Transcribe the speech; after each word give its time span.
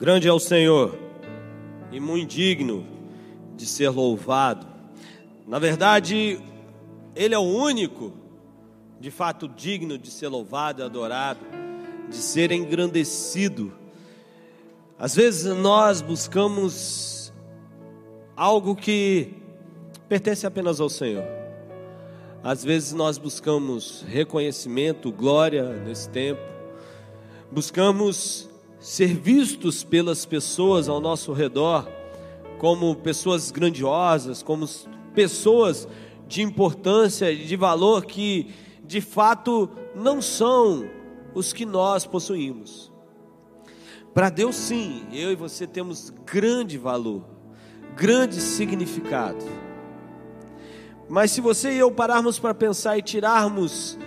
Grande 0.00 0.26
é 0.26 0.32
o 0.32 0.38
Senhor 0.38 0.98
e 1.92 2.00
muito 2.00 2.30
digno 2.30 2.86
de 3.54 3.66
ser 3.66 3.90
louvado. 3.90 4.66
Na 5.46 5.58
verdade, 5.58 6.40
Ele 7.14 7.34
é 7.34 7.38
o 7.38 7.42
único, 7.42 8.10
de 8.98 9.10
fato, 9.10 9.46
digno 9.46 9.98
de 9.98 10.10
ser 10.10 10.28
louvado 10.28 10.80
e 10.80 10.84
adorado, 10.86 11.40
de 12.08 12.16
ser 12.16 12.50
engrandecido. 12.50 13.74
Às 14.98 15.14
vezes 15.14 15.54
nós 15.54 16.00
buscamos 16.00 17.30
algo 18.34 18.74
que 18.74 19.34
pertence 20.08 20.46
apenas 20.46 20.80
ao 20.80 20.88
Senhor. 20.88 21.26
Às 22.42 22.64
vezes 22.64 22.94
nós 22.94 23.18
buscamos 23.18 24.02
reconhecimento, 24.08 25.12
glória 25.12 25.74
nesse 25.84 26.08
tempo, 26.08 26.40
buscamos 27.52 28.49
ser 28.80 29.14
vistos 29.14 29.84
pelas 29.84 30.24
pessoas 30.24 30.88
ao 30.88 31.00
nosso 31.00 31.32
redor 31.34 31.86
como 32.58 32.96
pessoas 32.96 33.50
grandiosas, 33.50 34.42
como 34.42 34.66
pessoas 35.14 35.86
de 36.26 36.42
importância 36.42 37.30
e 37.30 37.44
de 37.44 37.56
valor 37.56 38.06
que 38.06 38.50
de 38.82 39.00
fato 39.00 39.68
não 39.94 40.22
são 40.22 40.88
os 41.34 41.52
que 41.52 41.66
nós 41.66 42.06
possuímos. 42.06 42.90
Para 44.14 44.30
Deus, 44.30 44.56
sim, 44.56 45.06
eu 45.12 45.30
e 45.30 45.36
você 45.36 45.66
temos 45.66 46.10
grande 46.24 46.76
valor, 46.76 47.24
grande 47.94 48.40
significado. 48.40 49.44
Mas 51.08 51.30
se 51.32 51.40
você 51.40 51.72
e 51.72 51.78
eu 51.78 51.90
pararmos 51.90 52.38
para 52.38 52.54
pensar 52.54 52.96
e 52.96 53.02
tirarmos 53.02 53.98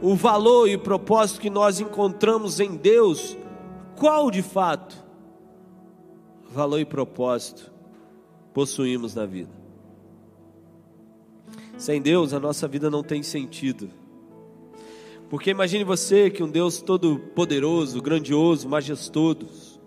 o 0.00 0.14
valor 0.14 0.68
e 0.68 0.76
o 0.76 0.80
propósito 0.80 1.40
que 1.40 1.50
nós 1.50 1.80
encontramos 1.80 2.60
em 2.60 2.76
Deus, 2.76 3.36
qual 3.98 4.30
de 4.30 4.42
fato 4.42 4.96
valor 6.50 6.78
e 6.78 6.84
propósito 6.84 7.72
possuímos 8.54 9.14
na 9.14 9.26
vida? 9.26 9.50
Sem 11.76 12.00
Deus, 12.00 12.32
a 12.32 12.40
nossa 12.40 12.66
vida 12.66 12.88
não 12.88 13.02
tem 13.02 13.22
sentido. 13.22 13.90
Porque 15.28 15.50
imagine 15.50 15.84
você 15.84 16.30
que 16.30 16.42
um 16.42 16.48
Deus 16.48 16.80
todo 16.80 17.18
poderoso, 17.34 18.00
grandioso, 18.00 18.68
majestoso, 18.68 19.78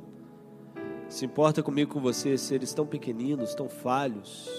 se 1.10 1.26
importa 1.26 1.64
comigo, 1.64 1.94
com 1.94 2.00
você, 2.00 2.38
seres 2.38 2.74
tão 2.74 2.86
pequeninos, 2.86 3.56
tão 3.56 3.68
falhos, 3.68 4.50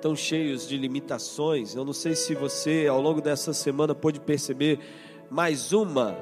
tão 0.00 0.16
cheios 0.16 0.66
de 0.66 0.76
limitações. 0.76 1.74
Eu 1.74 1.84
não 1.84 1.92
sei 1.92 2.16
se 2.16 2.34
você, 2.34 2.86
ao 2.88 3.00
longo 3.00 3.20
dessa 3.20 3.52
semana, 3.52 3.94
pôde 3.94 4.18
perceber 4.18 4.80
mais 5.30 5.72
uma 5.72 6.16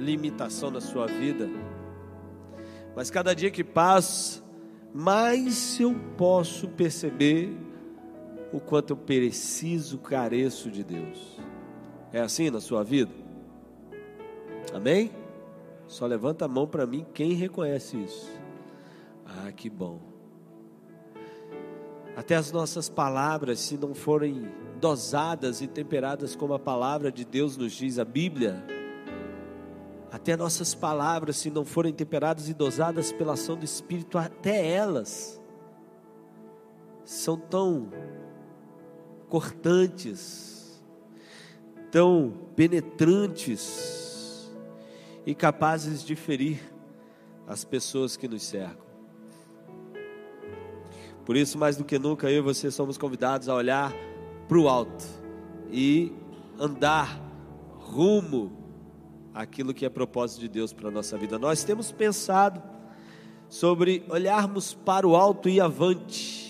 limitação 0.00 0.70
na 0.70 0.80
sua 0.80 1.06
vida. 1.06 1.48
Mas 2.96 3.10
cada 3.10 3.34
dia 3.34 3.50
que 3.50 3.62
passa, 3.62 4.42
mais 4.92 5.78
eu 5.78 5.94
posso 6.16 6.68
perceber 6.68 7.56
o 8.52 8.58
quanto 8.58 8.94
eu 8.94 8.96
preciso, 8.96 9.98
careço 9.98 10.70
de 10.70 10.82
Deus. 10.82 11.38
É 12.12 12.20
assim 12.20 12.50
na 12.50 12.60
sua 12.60 12.82
vida? 12.82 13.12
Amém? 14.74 15.12
Só 15.86 16.06
levanta 16.06 16.44
a 16.44 16.48
mão 16.48 16.66
para 16.66 16.86
mim 16.86 17.06
quem 17.14 17.32
reconhece 17.34 17.96
isso. 17.96 18.30
Ah, 19.24 19.52
que 19.52 19.70
bom. 19.70 20.00
Até 22.16 22.34
as 22.34 22.50
nossas 22.50 22.88
palavras, 22.88 23.60
se 23.60 23.76
não 23.76 23.94
forem 23.94 24.50
dosadas 24.80 25.60
e 25.60 25.66
temperadas 25.66 26.34
como 26.34 26.54
a 26.54 26.58
palavra 26.58 27.12
de 27.12 27.24
Deus 27.24 27.56
nos 27.56 27.72
diz, 27.72 27.98
a 27.98 28.04
Bíblia, 28.04 28.64
até 30.20 30.36
nossas 30.36 30.74
palavras, 30.74 31.38
se 31.38 31.50
não 31.50 31.64
forem 31.64 31.94
temperadas 31.94 32.50
e 32.50 32.54
dosadas 32.54 33.10
pela 33.10 33.32
ação 33.32 33.56
do 33.56 33.64
Espírito, 33.64 34.18
até 34.18 34.68
elas 34.68 35.40
são 37.06 37.38
tão 37.38 37.90
cortantes, 39.30 40.78
tão 41.90 42.34
penetrantes 42.54 44.52
e 45.24 45.34
capazes 45.34 46.04
de 46.04 46.14
ferir 46.14 46.60
as 47.46 47.64
pessoas 47.64 48.14
que 48.14 48.28
nos 48.28 48.42
cercam. 48.42 48.90
Por 51.24 51.34
isso, 51.34 51.56
mais 51.56 51.78
do 51.78 51.84
que 51.84 51.98
nunca, 51.98 52.30
eu 52.30 52.40
e 52.40 52.42
você 52.42 52.70
somos 52.70 52.98
convidados 52.98 53.48
a 53.48 53.54
olhar 53.54 53.90
para 54.46 54.58
o 54.58 54.68
alto 54.68 55.06
e 55.70 56.12
andar 56.58 57.18
rumo 57.78 58.59
aquilo 59.34 59.72
que 59.72 59.84
é 59.84 59.88
propósito 59.88 60.40
de 60.40 60.48
Deus 60.48 60.72
para 60.72 60.88
a 60.88 60.90
nossa 60.90 61.16
vida. 61.16 61.38
Nós 61.38 61.64
temos 61.64 61.92
pensado 61.92 62.62
sobre 63.48 64.04
olharmos 64.08 64.74
para 64.74 65.06
o 65.06 65.16
alto 65.16 65.48
e 65.48 65.60
avante. 65.60 66.48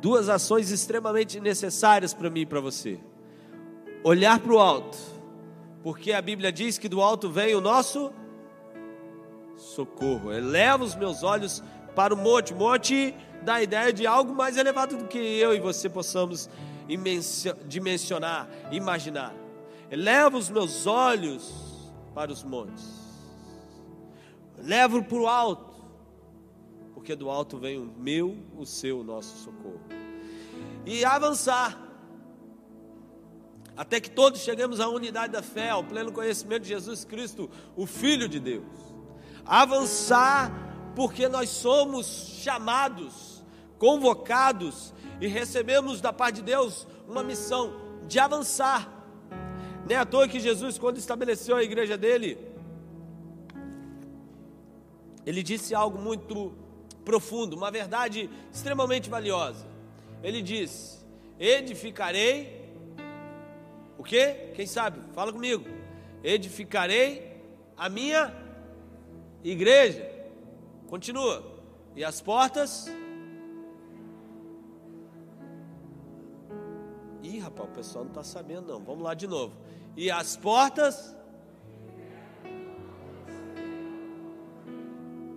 Duas 0.00 0.28
ações 0.28 0.70
extremamente 0.70 1.38
necessárias 1.40 2.12
para 2.12 2.30
mim 2.30 2.40
e 2.40 2.46
para 2.46 2.60
você. 2.60 2.98
Olhar 4.02 4.40
para 4.40 4.52
o 4.52 4.58
alto, 4.58 4.98
porque 5.82 6.12
a 6.12 6.20
Bíblia 6.20 6.50
diz 6.50 6.76
que 6.76 6.88
do 6.88 7.00
alto 7.00 7.30
vem 7.30 7.54
o 7.54 7.60
nosso 7.60 8.12
socorro. 9.56 10.32
Eleva 10.32 10.82
os 10.82 10.96
meus 10.96 11.22
olhos 11.22 11.62
para 11.94 12.12
o 12.12 12.16
monte. 12.16 12.52
Monte 12.52 13.14
dá 13.42 13.54
a 13.54 13.62
ideia 13.62 13.92
de 13.92 14.06
algo 14.06 14.34
mais 14.34 14.56
elevado 14.56 14.96
do 14.96 15.04
que 15.06 15.18
eu 15.18 15.54
e 15.54 15.60
você 15.60 15.88
possamos 15.88 16.50
dimensionar, 17.68 18.48
imaginar. 18.72 19.41
Eleva 19.92 20.38
os 20.38 20.48
meus 20.48 20.86
olhos 20.86 21.52
para 22.14 22.32
os 22.32 22.42
montes. 22.42 22.82
Levo 24.56 25.04
para 25.04 25.18
o 25.18 25.28
alto, 25.28 25.84
porque 26.94 27.14
do 27.14 27.28
alto 27.28 27.58
vem 27.58 27.78
o 27.78 27.84
meu, 27.84 28.38
o 28.56 28.64
seu, 28.64 29.00
o 29.00 29.04
nosso 29.04 29.36
socorro. 29.36 29.82
E 30.86 31.04
avançar, 31.04 31.78
até 33.76 34.00
que 34.00 34.08
todos 34.08 34.40
cheguemos 34.40 34.80
à 34.80 34.88
unidade 34.88 35.34
da 35.34 35.42
fé, 35.42 35.68
ao 35.68 35.84
pleno 35.84 36.10
conhecimento 36.10 36.62
de 36.62 36.70
Jesus 36.70 37.04
Cristo, 37.04 37.50
o 37.76 37.84
Filho 37.84 38.26
de 38.30 38.40
Deus. 38.40 38.64
Avançar, 39.44 40.50
porque 40.96 41.28
nós 41.28 41.50
somos 41.50 42.06
chamados, 42.40 43.44
convocados 43.78 44.94
e 45.20 45.26
recebemos 45.26 46.00
da 46.00 46.14
parte 46.14 46.36
de 46.36 46.44
Deus 46.44 46.86
uma 47.06 47.22
missão 47.22 47.74
de 48.08 48.18
avançar 48.18 48.91
nem 49.86 49.96
à 49.96 50.04
toa 50.04 50.28
que 50.28 50.40
Jesus, 50.40 50.78
quando 50.78 50.98
estabeleceu 50.98 51.56
a 51.56 51.62
igreja 51.62 51.96
dele, 51.98 52.38
ele 55.24 55.42
disse 55.42 55.74
algo 55.74 55.98
muito 55.98 56.52
profundo, 57.04 57.56
uma 57.56 57.70
verdade 57.70 58.30
extremamente 58.52 59.10
valiosa. 59.10 59.66
Ele 60.22 60.40
disse: 60.40 60.98
Edificarei 61.38 62.62
o 63.98 64.04
que? 64.04 64.34
Quem 64.54 64.66
sabe? 64.66 65.00
Fala 65.14 65.32
comigo. 65.32 65.64
Edificarei 66.24 67.40
a 67.76 67.88
minha 67.88 68.34
igreja. 69.44 70.08
Continua. 70.88 71.44
E 71.94 72.04
as 72.04 72.20
portas 72.20 72.86
rapaz, 77.42 77.68
o 77.68 77.72
pessoal 77.72 78.04
não 78.04 78.10
está 78.10 78.24
sabendo 78.24 78.72
não. 78.72 78.80
Vamos 78.82 79.02
lá 79.02 79.14
de 79.14 79.26
novo. 79.26 79.54
E 79.96 80.10
as 80.10 80.36
portas. 80.36 81.16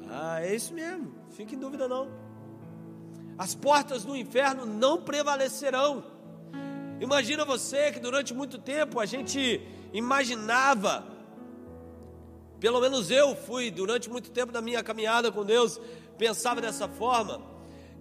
Ah, 0.09 0.41
é 0.41 0.55
isso 0.55 0.73
mesmo. 0.73 1.13
Fique 1.31 1.55
em 1.55 1.59
dúvida 1.59 1.87
não. 1.87 2.07
As 3.37 3.53
portas 3.53 4.05
do 4.05 4.15
inferno 4.15 4.65
não 4.65 5.01
prevalecerão. 5.01 6.05
Imagina 7.01 7.43
você 7.43 7.91
que 7.91 7.99
durante 7.99 8.33
muito 8.33 8.57
tempo 8.57 8.99
a 8.99 9.05
gente 9.05 9.61
imaginava, 9.91 11.05
pelo 12.59 12.79
menos 12.79 13.11
eu 13.11 13.35
fui 13.35 13.69
durante 13.69 14.09
muito 14.09 14.31
tempo 14.31 14.53
da 14.53 14.61
minha 14.61 14.81
caminhada 14.81 15.29
com 15.31 15.43
Deus, 15.43 15.79
pensava 16.17 16.61
dessa 16.61 16.87
forma, 16.87 17.41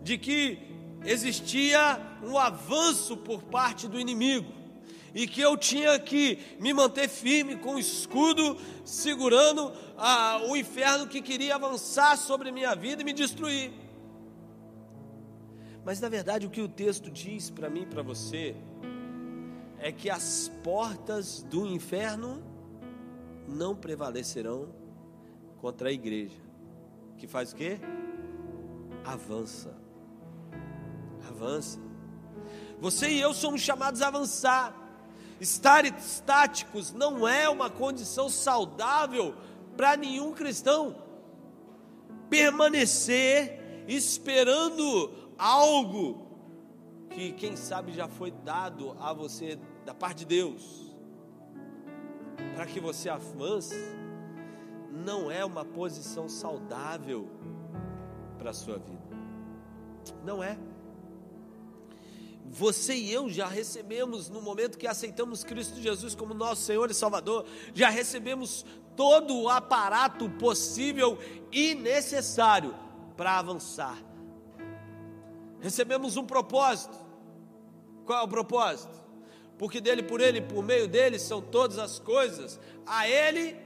de 0.00 0.16
que 0.16 0.73
existia 1.04 2.00
um 2.22 2.38
avanço 2.38 3.16
por 3.16 3.42
parte 3.42 3.86
do 3.86 4.00
inimigo 4.00 4.52
e 5.14 5.28
que 5.28 5.40
eu 5.40 5.56
tinha 5.56 5.98
que 5.98 6.38
me 6.58 6.72
manter 6.72 7.08
firme 7.08 7.56
com 7.56 7.76
o 7.76 7.78
escudo, 7.78 8.58
segurando 8.84 9.72
ah, 9.96 10.40
o 10.48 10.56
inferno 10.56 11.06
que 11.06 11.22
queria 11.22 11.54
avançar 11.54 12.16
sobre 12.16 12.50
minha 12.50 12.74
vida 12.74 13.02
e 13.02 13.04
me 13.04 13.12
destruir. 13.12 13.72
Mas 15.84 16.00
na 16.00 16.08
verdade, 16.08 16.46
o 16.46 16.50
que 16.50 16.60
o 16.60 16.68
texto 16.68 17.10
diz 17.10 17.48
para 17.50 17.70
mim 17.70 17.82
e 17.82 17.86
para 17.86 18.02
você 18.02 18.56
é 19.78 19.92
que 19.92 20.10
as 20.10 20.50
portas 20.64 21.42
do 21.42 21.66
inferno 21.66 22.42
não 23.46 23.76
prevalecerão 23.76 24.74
contra 25.58 25.90
a 25.90 25.92
igreja, 25.92 26.40
que 27.18 27.26
faz 27.26 27.52
o 27.52 27.56
quê? 27.56 27.78
Avança 29.04 29.83
avança. 31.34 31.78
Você 32.80 33.08
e 33.08 33.20
eu 33.20 33.34
somos 33.34 33.60
chamados 33.60 34.00
a 34.00 34.08
avançar. 34.08 34.74
Estar 35.40 35.84
estáticos 35.84 36.92
não 36.92 37.26
é 37.26 37.48
uma 37.48 37.68
condição 37.68 38.28
saudável 38.28 39.34
para 39.76 39.96
nenhum 39.96 40.32
cristão. 40.32 41.02
permanecer 42.30 43.84
esperando 43.86 45.12
algo 45.38 46.26
que, 47.10 47.32
quem 47.32 47.54
sabe, 47.54 47.92
já 47.92 48.08
foi 48.08 48.30
dado 48.30 48.96
a 48.98 49.12
você 49.12 49.58
da 49.84 49.94
parte 49.94 50.18
de 50.20 50.24
Deus, 50.24 50.96
para 52.54 52.66
que 52.66 52.80
você 52.80 53.08
avance, 53.08 53.76
não 54.90 55.30
é 55.30 55.44
uma 55.44 55.64
posição 55.64 56.28
saudável 56.28 57.28
para 58.38 58.50
a 58.50 58.54
sua 58.54 58.78
vida. 58.78 59.16
Não 60.24 60.42
é. 60.42 60.58
Você 62.44 62.94
e 62.94 63.12
eu 63.12 63.30
já 63.30 63.46
recebemos, 63.46 64.28
no 64.28 64.42
momento 64.42 64.78
que 64.78 64.86
aceitamos 64.86 65.42
Cristo 65.42 65.80
Jesus 65.80 66.14
como 66.14 66.34
nosso 66.34 66.62
Senhor 66.62 66.90
e 66.90 66.94
Salvador, 66.94 67.46
já 67.72 67.88
recebemos 67.88 68.64
todo 68.94 69.34
o 69.34 69.48
aparato 69.48 70.28
possível 70.30 71.18
e 71.50 71.74
necessário 71.74 72.74
para 73.16 73.38
avançar. 73.38 73.98
Recebemos 75.60 76.16
um 76.16 76.26
propósito. 76.26 76.96
Qual 78.04 78.20
é 78.20 78.22
o 78.22 78.28
propósito? 78.28 79.02
Porque 79.58 79.80
dele, 79.80 80.02
por 80.02 80.20
ele, 80.20 80.40
por 80.40 80.62
meio 80.62 80.86
dele 80.86 81.18
são 81.18 81.40
todas 81.40 81.78
as 81.78 81.98
coisas. 81.98 82.60
A 82.86 83.08
ele, 83.08 83.56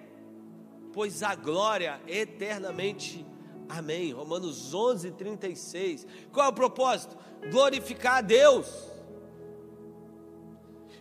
pois 0.92 1.22
a 1.22 1.34
glória 1.34 2.00
eternamente 2.06 3.26
Amém. 3.68 4.12
Romanos 4.12 4.72
11, 4.72 5.10
36. 5.12 6.06
Qual 6.32 6.46
é 6.46 6.48
o 6.48 6.52
propósito? 6.52 7.16
Glorificar 7.50 8.18
a 8.18 8.20
Deus. 8.20 8.66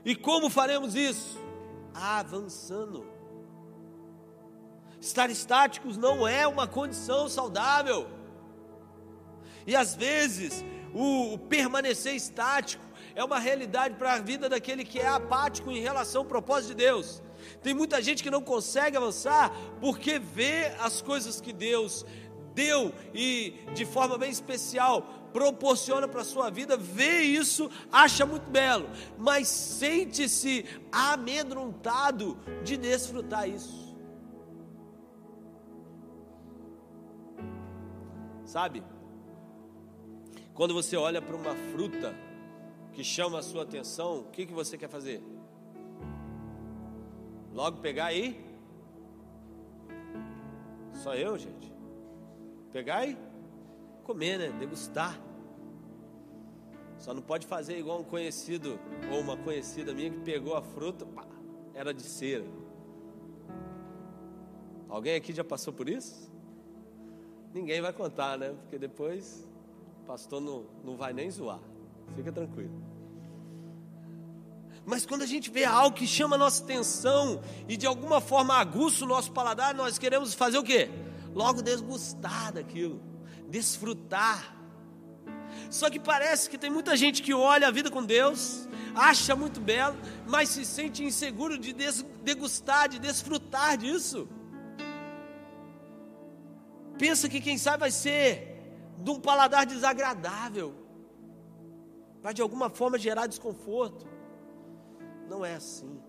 E 0.03 0.15
como 0.15 0.49
faremos 0.49 0.95
isso? 0.95 1.37
Avançando. 1.93 3.05
Estar 4.99 5.29
estáticos 5.29 5.97
não 5.97 6.27
é 6.27 6.47
uma 6.47 6.67
condição 6.67 7.29
saudável. 7.29 8.07
E 9.65 9.75
às 9.75 9.95
vezes, 9.95 10.63
o, 10.93 11.33
o 11.33 11.37
permanecer 11.37 12.15
estático 12.15 12.85
é 13.15 13.23
uma 13.23 13.39
realidade 13.39 13.95
para 13.95 14.13
a 14.13 14.19
vida 14.19 14.47
daquele 14.47 14.83
que 14.83 14.99
é 14.99 15.07
apático 15.07 15.71
em 15.71 15.81
relação 15.81 16.21
ao 16.21 16.27
propósito 16.27 16.69
de 16.69 16.75
Deus. 16.75 17.21
Tem 17.61 17.73
muita 17.73 18.01
gente 18.01 18.23
que 18.23 18.31
não 18.31 18.41
consegue 18.41 18.97
avançar 18.97 19.51
porque 19.79 20.19
vê 20.19 20.67
as 20.79 21.01
coisas 21.01 21.41
que 21.41 21.53
Deus 21.53 22.05
deu 22.57 22.91
e 23.13 23.53
de 23.75 23.85
forma 23.85 24.17
bem 24.17 24.31
especial 24.31 25.03
proporciona 25.31 26.07
para 26.07 26.21
a 26.21 26.25
sua 26.25 26.49
vida, 26.49 26.75
vê 26.75 27.21
isso, 27.21 27.69
acha 27.91 28.25
muito 28.25 28.49
belo, 28.49 28.89
mas 29.19 29.47
sente-se 29.47 30.65
amedrontado 30.91 32.35
de 32.63 32.75
desfrutar 32.75 33.47
isso. 33.47 33.95
Sabe? 38.43 38.81
Quando 40.55 40.73
você 40.73 40.97
olha 40.97 41.21
para 41.21 41.35
uma 41.35 41.53
fruta 41.71 42.15
que 42.93 43.03
chama 43.03 43.37
a 43.37 43.43
sua 43.43 43.61
atenção, 43.61 44.21
o 44.21 44.31
que, 44.31 44.47
que 44.47 44.53
você 44.53 44.75
quer 44.75 44.89
fazer? 44.89 45.21
Logo 47.53 47.77
pegar 47.77 48.05
aí? 48.05 48.43
Só 50.93 51.13
eu, 51.13 51.37
gente? 51.37 51.66
Pegar 52.71 53.05
e 53.05 53.17
comer, 54.03 54.37
né? 54.37 54.49
Degustar. 54.59 55.19
Só 56.97 57.13
não 57.13 57.21
pode 57.21 57.45
fazer 57.45 57.77
igual 57.77 57.99
um 57.99 58.03
conhecido 58.03 58.79
ou 59.11 59.19
uma 59.19 59.37
conhecida 59.37 59.93
minha 59.93 60.09
que 60.09 60.19
pegou 60.19 60.55
a 60.55 60.61
fruta, 60.61 61.05
pá, 61.05 61.25
era 61.73 61.93
de 61.93 62.01
cera. 62.01 62.45
Alguém 64.89 65.15
aqui 65.15 65.33
já 65.33 65.43
passou 65.43 65.73
por 65.73 65.87
isso? 65.87 66.31
Ninguém 67.53 67.81
vai 67.81 67.93
contar, 67.93 68.37
né? 68.37 68.55
Porque 68.61 68.77
depois 68.79 69.47
o 70.01 70.05
pastor 70.05 70.41
não, 70.41 70.65
não 70.83 70.95
vai 70.95 71.13
nem 71.13 71.29
zoar. 71.29 71.59
Fica 72.15 72.31
tranquilo. 72.31 72.71
Mas 74.85 75.05
quando 75.05 75.23
a 75.23 75.25
gente 75.25 75.51
vê 75.51 75.65
algo 75.65 75.95
que 75.95 76.07
chama 76.07 76.35
a 76.35 76.39
nossa 76.39 76.63
atenção 76.63 77.41
e 77.67 77.75
de 77.75 77.85
alguma 77.85 78.21
forma 78.21 78.53
aguça 78.53 79.03
o 79.03 79.07
nosso 79.07 79.31
paladar, 79.33 79.75
nós 79.75 79.97
queremos 79.97 80.33
fazer 80.33 80.57
o 80.57 80.63
quê? 80.63 80.89
Logo 81.37 81.61
desgustar 81.61 82.51
daquilo, 82.51 82.99
desfrutar. 83.47 84.55
Só 85.69 85.87
que 85.89 85.99
parece 85.99 86.49
que 86.49 86.57
tem 86.57 86.71
muita 86.77 86.97
gente 86.97 87.21
que 87.21 87.33
olha 87.33 87.67
a 87.67 87.71
vida 87.71 87.91
com 87.91 88.03
Deus, 88.03 88.67
acha 88.95 89.35
muito 89.35 89.59
belo, 89.61 89.95
mas 90.25 90.49
se 90.49 90.65
sente 90.65 91.03
inseguro 91.03 91.55
de 91.57 91.73
degustar, 92.29 92.89
de 92.89 92.97
desfrutar 92.97 93.77
disso. 93.77 94.27
Pensa 96.97 97.29
que 97.29 97.39
quem 97.39 97.57
sabe 97.59 97.81
vai 97.81 97.91
ser 97.91 98.25
de 98.97 99.11
um 99.11 99.19
paladar 99.19 99.63
desagradável, 99.67 100.73
vai 102.23 102.33
de 102.33 102.41
alguma 102.41 102.67
forma 102.67 102.97
gerar 102.97 103.27
desconforto. 103.27 104.07
Não 105.29 105.45
é 105.45 105.53
assim. 105.53 106.01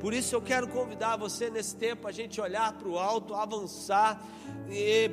Por 0.00 0.14
isso 0.14 0.34
eu 0.34 0.40
quero 0.40 0.66
convidar 0.66 1.18
você 1.18 1.50
nesse 1.50 1.76
tempo 1.76 2.08
a 2.08 2.12
gente 2.12 2.40
olhar 2.40 2.72
para 2.72 2.88
o 2.88 2.98
alto, 2.98 3.34
avançar, 3.34 4.26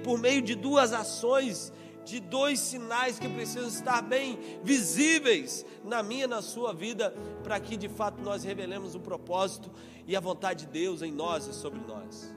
por 0.03 0.17
meio 0.17 0.41
de 0.41 0.55
duas 0.55 0.93
ações, 0.93 1.73
de 2.05 2.21
dois 2.21 2.57
sinais 2.61 3.19
que 3.19 3.27
precisam 3.27 3.67
estar 3.67 4.01
bem 4.01 4.39
visíveis 4.63 5.65
na 5.83 6.01
minha 6.01 6.23
e 6.23 6.27
na 6.27 6.41
sua 6.41 6.73
vida, 6.73 7.13
para 7.43 7.59
que 7.59 7.75
de 7.75 7.89
fato 7.89 8.21
nós 8.21 8.45
revelemos 8.45 8.95
o 8.95 8.99
propósito 8.99 9.69
e 10.07 10.15
a 10.15 10.21
vontade 10.21 10.65
de 10.65 10.71
Deus 10.71 11.01
em 11.01 11.11
nós 11.11 11.45
e 11.47 11.53
sobre 11.53 11.81
nós. 11.85 12.33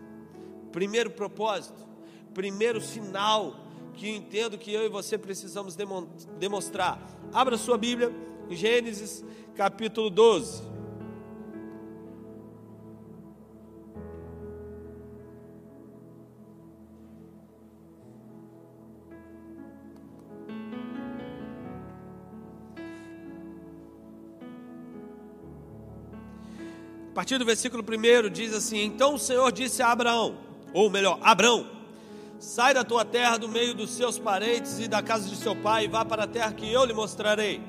Primeiro 0.73 1.13
propósito, 1.13 1.87
primeiro 2.35 2.81
sinal 2.81 3.55
que 3.95 4.09
eu 4.09 4.17
entendo 4.17 4.59
que 4.59 4.73
eu 4.73 4.85
e 4.85 4.89
você 4.89 5.17
precisamos 5.17 5.77
demonstrar. 6.37 7.01
Abra 7.33 7.57
sua 7.57 7.79
Bíblia 7.79 8.13
Gênesis 8.49 9.25
capítulo 9.55 10.11
12. 10.11 10.80
A 27.11 27.13
partir 27.13 27.39
do 27.39 27.45
versículo 27.45 27.83
1 27.83 28.31
diz 28.31 28.55
assim: 28.55 28.85
Então 28.85 29.15
o 29.15 29.19
Senhor 29.19 29.51
disse 29.51 29.83
a 29.83 29.91
Abraão, 29.91 30.39
ou 30.73 30.89
melhor, 30.89 31.19
Abraão, 31.21 31.67
sai 32.39 32.73
da 32.73 32.85
tua 32.85 33.05
terra, 33.05 33.37
do 33.37 33.49
meio 33.49 33.75
dos 33.75 33.91
seus 33.91 34.17
parentes 34.17 34.79
e 34.79 34.87
da 34.87 35.03
casa 35.03 35.29
de 35.29 35.35
seu 35.35 35.57
pai, 35.57 35.87
e 35.87 35.89
vá 35.89 36.05
para 36.05 36.23
a 36.23 36.29
terra 36.29 36.53
que 36.53 36.73
eu 36.73 36.85
lhe 36.85 36.93
mostrarei. 36.93 37.61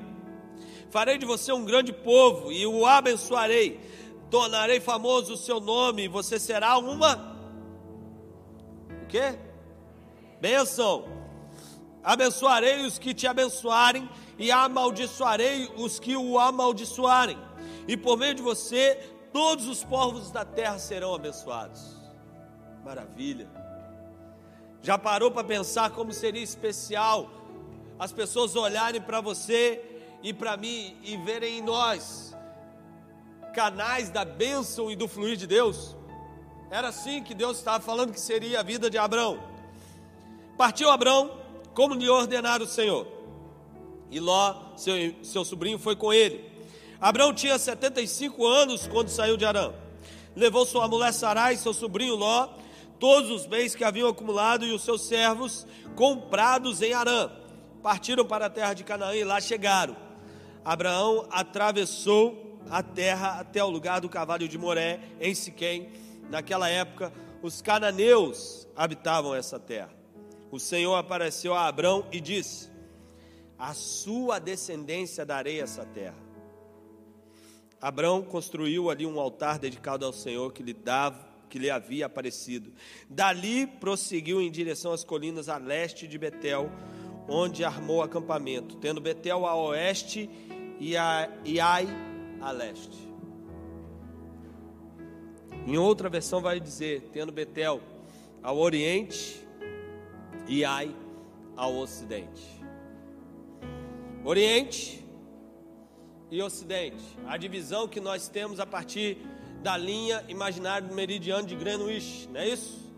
Farei 0.90 1.18
de 1.18 1.26
você 1.26 1.52
um 1.52 1.64
grande 1.64 1.92
povo 1.92 2.52
e 2.52 2.64
o 2.66 2.86
abençoarei. 2.86 3.80
Tornarei 4.30 4.78
famoso 4.78 5.34
o 5.34 5.36
seu 5.36 5.58
nome, 5.58 6.04
e 6.04 6.08
você 6.08 6.38
será 6.38 6.78
uma 6.78 7.32
o 9.02 9.06
quê? 9.08 9.36
Bênção. 10.40 11.04
Abençoarei 12.04 12.86
os 12.86 12.96
que 12.96 13.12
te 13.12 13.26
abençoarem 13.26 14.08
e 14.38 14.52
amaldiçoarei 14.52 15.68
os 15.76 15.98
que 15.98 16.16
o 16.16 16.38
amaldiçoarem. 16.38 17.38
E 17.88 17.96
por 17.96 18.16
meio 18.16 18.34
de 18.34 18.42
você 18.42 19.11
todos 19.32 19.66
os 19.66 19.82
povos 19.82 20.30
da 20.30 20.44
terra 20.44 20.78
serão 20.78 21.14
abençoados. 21.14 21.96
Maravilha. 22.84 23.48
Já 24.82 24.98
parou 24.98 25.30
para 25.30 25.44
pensar 25.44 25.90
como 25.90 26.12
seria 26.12 26.42
especial 26.42 27.30
as 27.98 28.12
pessoas 28.12 28.56
olharem 28.56 29.00
para 29.00 29.20
você 29.20 29.80
e 30.22 30.32
para 30.32 30.56
mim 30.56 30.96
e 31.02 31.16
verem 31.16 31.58
em 31.58 31.62
nós 31.62 32.34
canais 33.52 34.08
da 34.10 34.24
bênção 34.24 34.90
e 34.90 34.96
do 34.96 35.06
fluir 35.06 35.36
de 35.36 35.46
Deus? 35.46 35.94
Era 36.70 36.88
assim 36.88 37.22
que 37.22 37.34
Deus 37.34 37.58
estava 37.58 37.82
falando 37.84 38.12
que 38.12 38.20
seria 38.20 38.60
a 38.60 38.62
vida 38.62 38.88
de 38.88 38.98
Abraão. 38.98 39.38
Partiu 40.56 40.90
Abraão, 40.90 41.30
como 41.74 41.94
lhe 41.94 42.08
ordenara 42.08 42.62
o 42.62 42.66
Senhor. 42.66 43.06
E 44.10 44.18
Ló, 44.18 44.74
seu, 44.76 44.94
seu 45.22 45.44
sobrinho, 45.44 45.78
foi 45.78 45.94
com 45.94 46.12
ele. 46.12 46.51
Abraão 47.02 47.34
tinha 47.34 47.58
75 47.58 48.46
anos 48.46 48.86
quando 48.86 49.08
saiu 49.08 49.36
de 49.36 49.44
Arã. 49.44 49.72
Levou 50.36 50.64
sua 50.64 50.86
mulher 50.86 51.12
Sarai, 51.12 51.56
seu 51.56 51.74
sobrinho 51.74 52.14
Ló, 52.14 52.48
todos 53.00 53.28
os 53.28 53.44
bens 53.44 53.74
que 53.74 53.82
haviam 53.82 54.08
acumulado 54.08 54.64
e 54.64 54.72
os 54.72 54.84
seus 54.84 55.02
servos 55.08 55.66
comprados 55.96 56.80
em 56.80 56.92
Arã. 56.92 57.28
Partiram 57.82 58.24
para 58.24 58.46
a 58.46 58.50
terra 58.50 58.72
de 58.72 58.84
Canaã 58.84 59.16
e 59.16 59.24
lá 59.24 59.40
chegaram. 59.40 59.96
Abraão 60.64 61.26
atravessou 61.28 62.60
a 62.70 62.84
terra 62.84 63.40
até 63.40 63.64
o 63.64 63.68
lugar 63.68 64.00
do 64.00 64.08
cavalo 64.08 64.46
de 64.46 64.56
Moré, 64.56 65.00
em 65.20 65.34
Siquém. 65.34 65.90
Naquela 66.30 66.68
época, 66.68 67.12
os 67.42 67.60
cananeus 67.60 68.68
habitavam 68.76 69.34
essa 69.34 69.58
terra. 69.58 69.90
O 70.52 70.60
Senhor 70.60 70.94
apareceu 70.94 71.52
a 71.52 71.66
Abraão 71.66 72.06
e 72.12 72.20
disse: 72.20 72.70
A 73.58 73.74
sua 73.74 74.38
descendência 74.38 75.26
darei 75.26 75.60
essa 75.60 75.84
terra. 75.84 76.21
Abraão 77.82 78.22
construiu 78.22 78.88
ali 78.88 79.04
um 79.04 79.18
altar 79.18 79.58
dedicado 79.58 80.06
ao 80.06 80.12
Senhor 80.12 80.52
que 80.52 80.62
lhe, 80.62 80.72
dava, 80.72 81.18
que 81.50 81.58
lhe 81.58 81.68
havia 81.68 82.06
aparecido. 82.06 82.72
Dali 83.10 83.66
prosseguiu 83.66 84.40
em 84.40 84.52
direção 84.52 84.92
às 84.92 85.02
colinas 85.02 85.48
a 85.48 85.56
leste 85.56 86.06
de 86.06 86.16
Betel, 86.16 86.70
onde 87.28 87.64
armou 87.64 88.00
acampamento, 88.00 88.76
tendo 88.76 89.00
Betel 89.00 89.44
a 89.44 89.56
oeste 89.56 90.30
e, 90.78 90.96
Ai 90.96 91.88
a 92.40 92.52
leste. 92.52 93.10
Em 95.66 95.76
outra 95.76 96.08
versão 96.08 96.40
vai 96.40 96.60
dizer, 96.60 97.10
tendo 97.12 97.32
Betel 97.32 97.80
ao 98.40 98.58
oriente 98.58 99.44
e 100.46 100.64
Ai 100.64 100.94
ao 101.56 101.76
ocidente. 101.76 102.62
Oriente 104.24 105.01
e 106.32 106.40
ocidente. 106.40 107.04
A 107.26 107.36
divisão 107.36 107.86
que 107.86 108.00
nós 108.00 108.26
temos 108.26 108.58
a 108.58 108.64
partir 108.64 109.18
da 109.62 109.76
linha 109.76 110.24
imaginária 110.28 110.88
do 110.88 110.94
meridiano 110.94 111.46
de 111.46 111.54
Greenwich, 111.54 112.26
não 112.32 112.40
é 112.40 112.48
isso? 112.48 112.90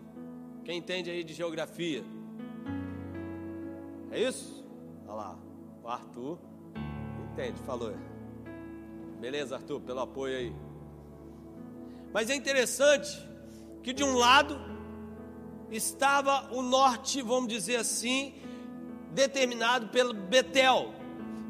Quem 0.63 0.77
entende 0.77 1.11
aí 1.11 1.21
de 1.21 1.33
geografia? 1.33 2.01
É 4.09 4.21
isso? 4.21 4.65
Olha 5.05 5.15
lá, 5.17 5.39
o 5.83 5.87
Arthur 5.89 6.39
entende, 7.33 7.59
falou. 7.63 7.93
Beleza, 9.19 9.55
Arthur, 9.57 9.81
pelo 9.81 9.99
apoio 9.99 10.37
aí. 10.37 10.55
Mas 12.13 12.29
é 12.29 12.35
interessante 12.35 13.19
que 13.83 13.91
de 13.91 14.03
um 14.03 14.15
lado 14.15 14.57
estava 15.69 16.53
o 16.53 16.61
norte, 16.61 17.21
vamos 17.21 17.49
dizer 17.49 17.75
assim, 17.75 18.33
determinado 19.11 19.89
pelo 19.89 20.13
Betel, 20.13 20.93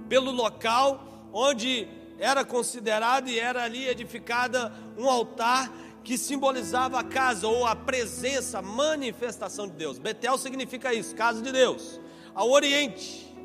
pelo 0.10 0.32
local 0.32 1.05
onde 1.38 1.86
era 2.18 2.46
considerado 2.46 3.28
e 3.28 3.38
era 3.38 3.62
ali 3.62 3.86
edificada 3.90 4.72
um 4.98 5.10
altar 5.10 5.70
que 6.02 6.18
simbolizava 6.18 6.98
a 6.98 7.04
casa 7.04 7.46
ou 7.46 7.66
a 7.66 7.76
presença, 7.76 8.60
a 8.60 8.62
manifestação 8.62 9.68
de 9.68 9.74
Deus. 9.74 10.00
Betel 10.00 10.38
significa 10.38 10.94
isso, 10.94 11.14
casa 11.14 11.42
de 11.42 11.52
Deus. 11.52 12.00
Ao 12.34 12.50
oriente, 12.50 13.36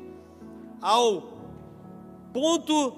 ao 0.79 1.33
ponto 2.31 2.95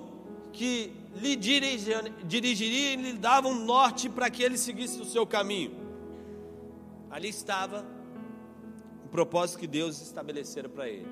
que 0.52 0.94
lhe 1.16 1.36
dirigiria 1.36 2.94
e 2.94 2.96
lhe 2.96 3.14
dava 3.14 3.48
um 3.48 3.66
norte 3.66 4.08
para 4.10 4.30
que 4.30 4.44
ele 4.44 4.60
seguisse 4.60 5.02
o 5.02 5.06
seu 5.06 5.26
caminho. 5.26 5.76
Ali 7.10 7.30
estava 7.30 7.84
o 9.06 9.08
propósito 9.08 9.58
que 9.58 9.68
Deus 9.68 10.02
estabelecera 10.02 10.70
para 10.70 10.88
ele. 10.88 11.08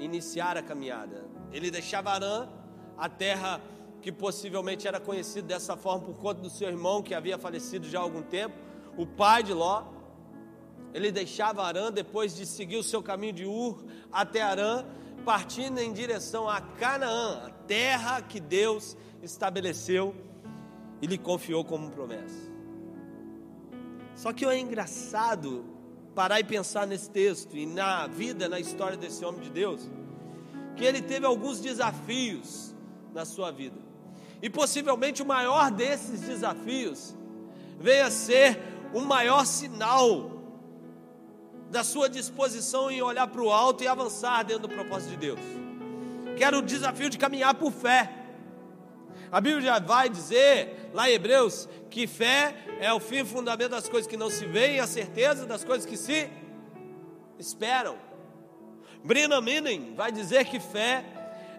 Iniciar 0.00 0.56
a 0.56 0.62
caminhada. 0.62 1.24
Ele 1.52 1.70
deixava 1.70 2.10
Arã, 2.10 2.48
a 3.00 3.08
terra 3.08 3.62
que 4.02 4.12
possivelmente 4.12 4.86
era 4.86 5.00
conhecida 5.00 5.48
dessa 5.48 5.74
forma 5.74 6.04
por 6.04 6.18
conta 6.18 6.42
do 6.42 6.50
seu 6.50 6.68
irmão 6.68 7.02
que 7.02 7.14
havia 7.14 7.38
falecido 7.38 7.88
já 7.88 7.98
há 7.98 8.02
algum 8.02 8.22
tempo, 8.22 8.54
o 8.96 9.06
pai 9.06 9.42
de 9.42 9.54
Ló. 9.54 9.84
Ele 10.92 11.10
deixava 11.10 11.62
Arã 11.62 11.90
depois 11.90 12.36
de 12.36 12.44
seguir 12.44 12.76
o 12.76 12.82
seu 12.82 13.02
caminho 13.02 13.32
de 13.32 13.46
Ur 13.46 13.82
até 14.12 14.42
Arã, 14.42 14.84
partindo 15.24 15.78
em 15.78 15.92
direção 15.92 16.48
a 16.48 16.60
Canaã, 16.60 17.46
a 17.46 17.50
terra 17.66 18.20
que 18.20 18.38
Deus 18.38 18.96
estabeleceu 19.22 20.14
e 21.00 21.06
lhe 21.06 21.16
confiou 21.16 21.64
como 21.64 21.90
promessa. 21.90 22.50
Só 24.14 24.32
que 24.32 24.44
é 24.44 24.58
engraçado 24.58 25.64
parar 26.14 26.40
e 26.40 26.44
pensar 26.44 26.86
nesse 26.86 27.08
texto 27.08 27.56
e 27.56 27.64
na 27.64 28.06
vida, 28.06 28.48
na 28.48 28.60
história 28.60 28.96
desse 28.96 29.24
homem 29.24 29.40
de 29.40 29.50
Deus, 29.50 29.88
que 30.76 30.84
ele 30.84 31.00
teve 31.00 31.24
alguns 31.24 31.60
desafios 31.60 32.69
na 33.14 33.24
sua 33.24 33.50
vida. 33.50 33.76
E 34.42 34.48
possivelmente 34.48 35.22
o 35.22 35.26
maior 35.26 35.70
desses 35.70 36.20
desafios 36.20 37.14
veio 37.78 38.06
a 38.06 38.10
ser 38.10 38.58
o 38.92 39.00
maior 39.00 39.44
sinal 39.44 40.40
da 41.70 41.84
sua 41.84 42.08
disposição 42.08 42.90
em 42.90 43.00
olhar 43.00 43.26
para 43.28 43.40
o 43.40 43.50
alto 43.50 43.84
e 43.84 43.88
avançar 43.88 44.42
dentro 44.42 44.66
do 44.66 44.74
propósito 44.74 45.10
de 45.10 45.16
Deus. 45.16 45.40
Que 46.36 46.42
era 46.42 46.58
o 46.58 46.62
desafio 46.62 47.08
de 47.08 47.18
caminhar 47.18 47.54
por 47.54 47.70
fé. 47.70 48.12
A 49.30 49.40
Bíblia 49.40 49.62
já 49.62 49.78
vai 49.78 50.08
dizer, 50.08 50.90
lá 50.92 51.08
em 51.08 51.14
Hebreus, 51.14 51.68
que 51.88 52.06
fé 52.06 52.54
é 52.80 52.92
o 52.92 52.98
fim 52.98 53.18
e 53.18 53.24
fundamento 53.24 53.70
das 53.70 53.88
coisas 53.88 54.10
que 54.10 54.16
não 54.16 54.28
se 54.28 54.44
veem 54.46 54.80
a 54.80 54.86
certeza 54.86 55.46
das 55.46 55.62
coisas 55.62 55.86
que 55.86 55.96
se 55.96 56.28
esperam. 57.38 57.96
Brina 59.04 59.40
Minen 59.40 59.94
vai 59.94 60.10
dizer 60.10 60.44
que 60.46 60.58
fé 60.58 61.04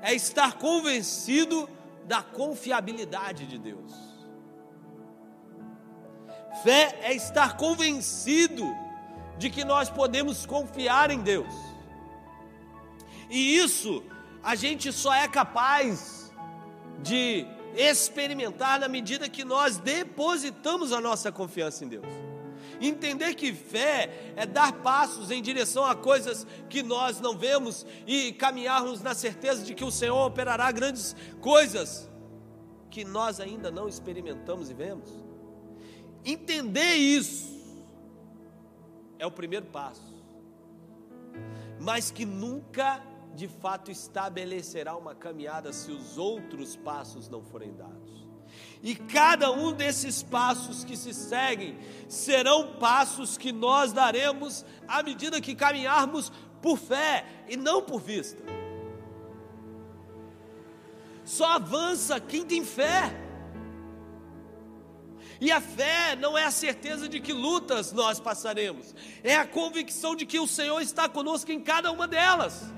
é 0.01 0.13
estar 0.13 0.57
convencido 0.57 1.69
da 2.05 2.21
confiabilidade 2.21 3.45
de 3.45 3.57
Deus. 3.57 3.93
Fé 6.63 6.99
é 7.01 7.13
estar 7.13 7.55
convencido 7.57 8.65
de 9.37 9.49
que 9.49 9.63
nós 9.63 9.89
podemos 9.89 10.45
confiar 10.45 11.09
em 11.09 11.19
Deus. 11.19 11.53
E 13.29 13.57
isso 13.57 14.03
a 14.43 14.55
gente 14.55 14.91
só 14.91 15.13
é 15.13 15.27
capaz 15.27 16.31
de 17.01 17.45
experimentar 17.75 18.79
na 18.79 18.87
medida 18.87 19.29
que 19.29 19.45
nós 19.45 19.77
depositamos 19.77 20.91
a 20.91 20.99
nossa 20.99 21.31
confiança 21.31 21.85
em 21.85 21.87
Deus. 21.87 22.30
Entender 22.81 23.35
que 23.35 23.53
fé 23.53 24.33
é 24.35 24.45
dar 24.45 24.73
passos 24.81 25.29
em 25.29 25.41
direção 25.41 25.85
a 25.85 25.95
coisas 25.95 26.47
que 26.67 26.81
nós 26.81 27.21
não 27.21 27.37
vemos 27.37 27.85
e 28.07 28.33
caminharmos 28.33 29.01
na 29.01 29.13
certeza 29.13 29.63
de 29.63 29.75
que 29.75 29.83
o 29.83 29.91
Senhor 29.91 30.25
operará 30.25 30.71
grandes 30.71 31.15
coisas 31.39 32.09
que 32.89 33.05
nós 33.05 33.39
ainda 33.39 33.69
não 33.69 33.87
experimentamos 33.87 34.71
e 34.71 34.73
vemos. 34.73 35.09
Entender 36.25 36.95
isso 36.95 37.61
é 39.19 39.25
o 39.27 39.31
primeiro 39.31 39.67
passo, 39.67 40.23
mas 41.79 42.09
que 42.09 42.25
nunca 42.25 43.01
de 43.35 43.47
fato 43.47 43.91
estabelecerá 43.91 44.95
uma 44.95 45.15
caminhada 45.15 45.71
se 45.71 45.91
os 45.91 46.17
outros 46.17 46.75
passos 46.75 47.29
não 47.29 47.43
forem 47.43 47.73
dados. 47.73 48.00
E 48.83 48.95
cada 48.95 49.51
um 49.51 49.71
desses 49.73 50.23
passos 50.23 50.83
que 50.83 50.97
se 50.97 51.13
seguem 51.13 51.77
serão 52.09 52.73
passos 52.79 53.37
que 53.37 53.51
nós 53.51 53.93
daremos 53.93 54.65
à 54.87 55.03
medida 55.03 55.39
que 55.39 55.55
caminharmos 55.55 56.31
por 56.61 56.77
fé 56.77 57.25
e 57.47 57.55
não 57.55 57.81
por 57.81 58.01
vista. 58.01 58.41
Só 61.23 61.53
avança 61.53 62.19
quem 62.19 62.43
tem 62.43 62.65
fé. 62.65 63.15
E 65.39 65.51
a 65.51 65.59
fé 65.59 66.15
não 66.15 66.37
é 66.37 66.43
a 66.43 66.51
certeza 66.51 67.09
de 67.09 67.19
que 67.19 67.33
lutas 67.33 67.91
nós 67.91 68.19
passaremos, 68.19 68.93
é 69.23 69.35
a 69.35 69.47
convicção 69.47 70.15
de 70.15 70.23
que 70.23 70.39
o 70.39 70.45
Senhor 70.45 70.79
está 70.81 71.09
conosco 71.09 71.51
em 71.51 71.59
cada 71.59 71.91
uma 71.91 72.07
delas. 72.07 72.71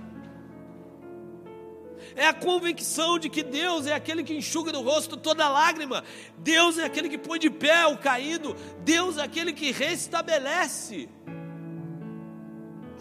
É 2.16 2.28
a 2.28 2.34
convicção 2.34 3.18
de 3.18 3.30
que 3.30 3.44
Deus 3.44 3.88
é 3.88 3.94
aquele 3.94 4.24
que 4.24 4.36
enxuga 4.36 4.72
do 4.72 4.82
rosto 4.82 5.18
toda 5.18 5.50
lágrima, 5.50 6.04
Deus 6.38 6.78
é 6.78 6.86
aquele 6.86 7.10
que 7.10 7.18
põe 7.18 7.40
de 7.40 7.50
pé 7.50 7.86
o 7.88 7.98
caído, 7.98 8.56
Deus 8.84 9.18
é 9.18 9.24
aquele 9.24 9.54
que 9.54 9.72
restabelece 9.72 11.10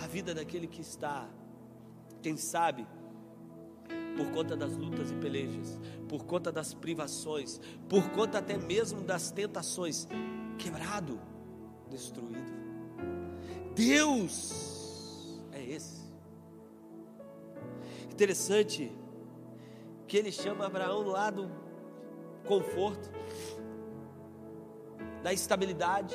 a 0.02 0.06
vida 0.06 0.34
daquele 0.34 0.66
que 0.66 0.80
está, 0.80 1.28
quem 2.22 2.36
sabe, 2.36 2.86
por 4.16 4.30
conta 4.30 4.56
das 4.56 4.76
lutas 4.76 5.10
e 5.10 5.14
pelejas, 5.14 5.80
por 6.08 6.24
conta 6.24 6.50
das 6.50 6.74
privações, 6.74 7.60
por 7.88 8.10
conta 8.10 8.38
até 8.38 8.56
mesmo 8.56 9.02
das 9.02 9.30
tentações, 9.30 10.08
quebrado, 10.58 11.20
destruído. 11.90 12.52
Deus 13.74 15.40
é 15.52 15.64
esse. 15.64 16.02
Interessante 18.10 18.92
que 20.12 20.18
ele 20.18 20.30
chama 20.30 20.66
Abraão 20.66 21.04
lá 21.04 21.30
do 21.30 21.50
conforto, 22.46 23.10
da 25.22 25.32
estabilidade, 25.32 26.14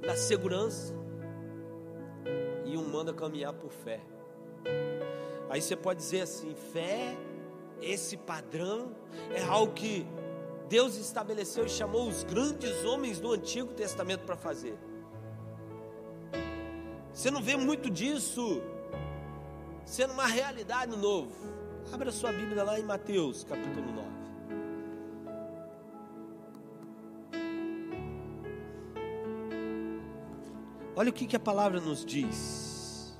da 0.00 0.16
segurança, 0.16 0.94
e 2.64 2.74
o 2.74 2.80
manda 2.80 3.12
caminhar 3.12 3.52
por 3.52 3.70
fé. 3.70 4.00
Aí 5.50 5.60
você 5.60 5.76
pode 5.76 5.98
dizer 6.00 6.22
assim: 6.22 6.54
fé, 6.54 7.14
esse 7.82 8.16
padrão, 8.16 8.96
é 9.34 9.42
algo 9.42 9.74
que 9.74 10.06
Deus 10.66 10.96
estabeleceu 10.96 11.66
e 11.66 11.68
chamou 11.68 12.08
os 12.08 12.24
grandes 12.24 12.82
homens 12.86 13.20
do 13.20 13.30
Antigo 13.30 13.74
Testamento 13.74 14.24
para 14.24 14.38
fazer. 14.38 14.78
Você 17.12 17.30
não 17.30 17.42
vê 17.42 17.56
muito 17.56 17.90
disso 17.90 18.62
sendo 19.84 20.14
uma 20.14 20.26
realidade 20.26 20.90
no 20.92 20.96
novo. 20.96 21.55
Abra 21.92 22.10
sua 22.10 22.32
Bíblia 22.32 22.62
lá 22.64 22.78
em 22.78 22.82
Mateus, 22.82 23.44
capítulo 23.44 23.92
9. 23.92 24.06
Olha 30.94 31.10
o 31.10 31.12
que, 31.12 31.26
que 31.26 31.36
a 31.36 31.40
palavra 31.40 31.78
nos 31.78 32.04
diz. 32.04 33.16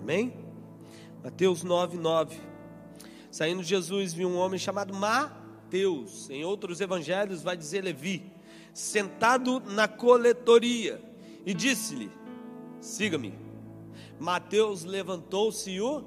Amém? 0.00 0.32
Mateus 1.22 1.64
9, 1.64 1.98
9. 1.98 2.55
Saindo 3.36 3.62
Jesus, 3.62 4.14
viu 4.14 4.30
um 4.30 4.38
homem 4.38 4.58
chamado 4.58 4.94
Mateus. 4.94 6.30
Em 6.30 6.42
outros 6.42 6.80
evangelhos 6.80 7.42
vai 7.42 7.54
dizer 7.54 7.84
Levi, 7.84 8.32
sentado 8.72 9.60
na 9.60 9.86
coletoria, 9.86 10.98
e 11.44 11.52
disse-lhe: 11.52 12.10
Siga-me. 12.80 13.34
Mateus 14.18 14.84
levantou-se 14.84 15.70
e 15.70 15.82
o 15.82 16.02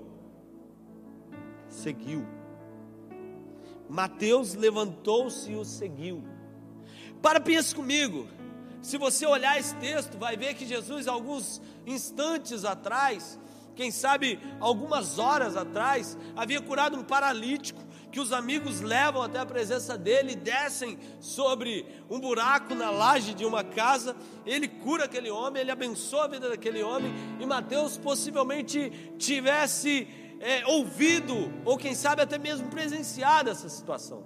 seguiu. 1.67 2.25
Mateus 3.87 4.55
levantou-se 4.55 5.51
e 5.51 5.55
o 5.55 5.63
seguiu. 5.63 6.23
Para, 7.21 7.39
pense 7.39 7.75
comigo. 7.75 8.27
Se 8.81 8.97
você 8.97 9.27
olhar 9.27 9.59
esse 9.59 9.75
texto, 9.75 10.17
vai 10.17 10.35
ver 10.35 10.55
que 10.55 10.65
Jesus, 10.65 11.07
alguns 11.07 11.61
instantes 11.85 12.65
atrás, 12.65 13.39
quem 13.75 13.91
sabe 13.91 14.39
algumas 14.59 15.19
horas 15.19 15.55
atrás, 15.55 16.17
havia 16.35 16.61
curado 16.61 16.97
um 16.97 17.03
paralítico 17.03 17.89
que 18.11 18.19
os 18.19 18.33
amigos 18.33 18.81
levam 18.81 19.21
até 19.21 19.39
a 19.39 19.45
presença 19.45 19.97
dele 19.97 20.35
descem 20.35 20.97
sobre 21.19 21.85
um 22.09 22.19
buraco 22.19 22.73
na 22.73 22.89
laje 22.89 23.33
de 23.33 23.45
uma 23.45 23.63
casa. 23.63 24.15
Ele 24.45 24.67
cura 24.67 25.05
aquele 25.05 25.29
homem, 25.29 25.61
ele 25.61 25.71
abençoa 25.71 26.25
a 26.25 26.27
vida 26.27 26.49
daquele 26.49 26.81
homem. 26.81 27.13
E 27.39 27.45
Mateus 27.45 27.97
possivelmente 27.97 29.13
tivesse 29.17 30.07
é, 30.39 30.65
ouvido, 30.65 31.51
ou 31.65 31.77
quem 31.77 31.93
sabe 31.93 32.21
até 32.21 32.37
mesmo 32.37 32.67
presenciado 32.69 33.49
essa 33.49 33.69
situação. 33.69 34.23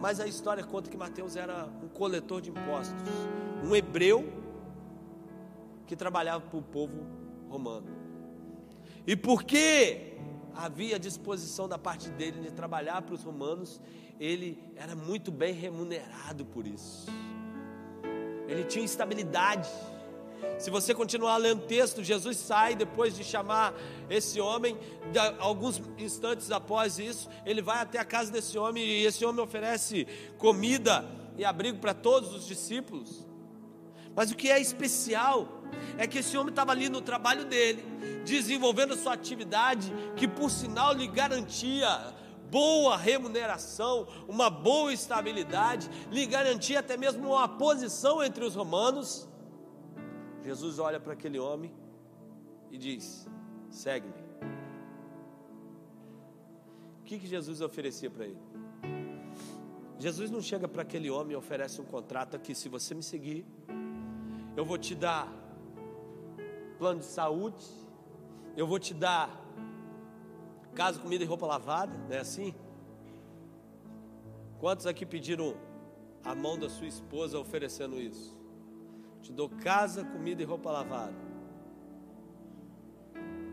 Mas 0.00 0.20
a 0.20 0.26
história 0.26 0.64
conta 0.64 0.90
que 0.90 0.96
Mateus 0.96 1.36
era 1.36 1.68
um 1.82 1.88
coletor 1.88 2.40
de 2.40 2.50
impostos, 2.50 3.02
um 3.64 3.74
hebreu 3.74 4.32
que 5.86 5.96
trabalhava 5.96 6.44
para 6.44 6.58
o 6.58 6.62
povo 6.62 7.17
romano. 7.48 7.88
E 9.06 9.16
porque 9.16 10.16
havia 10.54 10.98
disposição 10.98 11.68
da 11.68 11.78
parte 11.78 12.10
dele 12.10 12.40
de 12.40 12.50
trabalhar 12.50 13.02
para 13.02 13.14
os 13.14 13.22
romanos, 13.22 13.80
ele 14.18 14.62
era 14.76 14.96
muito 14.96 15.30
bem 15.30 15.54
remunerado 15.54 16.44
por 16.44 16.66
isso. 16.66 17.06
Ele 18.48 18.64
tinha 18.64 18.84
estabilidade. 18.84 19.68
Se 20.58 20.70
você 20.70 20.94
continuar 20.94 21.36
lendo 21.36 21.62
o 21.62 21.66
texto, 21.66 22.02
Jesus 22.02 22.36
sai 22.36 22.74
depois 22.74 23.14
de 23.14 23.22
chamar 23.22 23.72
esse 24.10 24.40
homem, 24.40 24.76
alguns 25.38 25.80
instantes 25.96 26.50
após 26.50 26.98
isso, 26.98 27.28
ele 27.46 27.62
vai 27.62 27.80
até 27.80 27.98
a 27.98 28.04
casa 28.04 28.32
desse 28.32 28.58
homem 28.58 28.84
e 28.84 29.04
esse 29.04 29.24
homem 29.24 29.42
oferece 29.42 30.06
comida 30.38 31.04
e 31.36 31.44
abrigo 31.44 31.78
para 31.78 31.94
todos 31.94 32.34
os 32.34 32.46
discípulos. 32.46 33.27
Mas 34.18 34.32
o 34.32 34.34
que 34.34 34.50
é 34.50 34.58
especial 34.58 35.46
é 35.96 36.04
que 36.04 36.18
esse 36.18 36.36
homem 36.36 36.50
estava 36.50 36.72
ali 36.72 36.88
no 36.88 37.00
trabalho 37.00 37.44
dele, 37.44 37.84
desenvolvendo 38.24 38.94
a 38.94 38.96
sua 38.96 39.12
atividade, 39.12 39.92
que 40.16 40.26
por 40.26 40.50
sinal 40.50 40.92
lhe 40.92 41.06
garantia 41.06 41.88
boa 42.50 42.96
remuneração, 42.96 44.08
uma 44.26 44.50
boa 44.50 44.92
estabilidade, 44.92 45.88
lhe 46.10 46.26
garantia 46.26 46.80
até 46.80 46.96
mesmo 46.96 47.28
uma 47.28 47.46
posição 47.46 48.20
entre 48.20 48.44
os 48.44 48.56
romanos. 48.56 49.28
Jesus 50.42 50.80
olha 50.80 50.98
para 50.98 51.12
aquele 51.12 51.38
homem 51.38 51.72
e 52.72 52.76
diz: 52.76 53.28
segue-me. 53.70 54.20
O 57.02 57.04
que, 57.04 57.20
que 57.20 57.26
Jesus 57.28 57.60
oferecia 57.60 58.10
para 58.10 58.24
ele? 58.24 58.42
Jesus 59.96 60.28
não 60.28 60.42
chega 60.42 60.66
para 60.66 60.82
aquele 60.82 61.08
homem 61.08 61.34
e 61.34 61.36
oferece 61.36 61.80
um 61.80 61.84
contrato 61.84 62.34
aqui: 62.34 62.52
se 62.52 62.68
você 62.68 62.96
me 62.96 63.02
seguir, 63.02 63.46
eu 64.58 64.64
vou 64.64 64.76
te 64.76 64.92
dar 64.92 65.32
plano 66.78 66.98
de 66.98 67.06
saúde, 67.06 67.64
eu 68.56 68.66
vou 68.66 68.80
te 68.80 68.92
dar 68.92 69.30
casa, 70.74 70.98
comida 70.98 71.22
e 71.22 71.26
roupa 71.28 71.46
lavada, 71.46 71.96
não 72.08 72.16
é 72.16 72.18
assim? 72.18 72.52
Quantos 74.58 74.84
aqui 74.84 75.06
pediram 75.06 75.54
a 76.24 76.34
mão 76.34 76.58
da 76.58 76.68
sua 76.68 76.88
esposa 76.88 77.38
oferecendo 77.38 78.00
isso? 78.00 78.36
Te 79.22 79.32
dou 79.32 79.48
casa, 79.48 80.04
comida 80.04 80.42
e 80.42 80.44
roupa 80.44 80.72
lavada. 80.72 81.14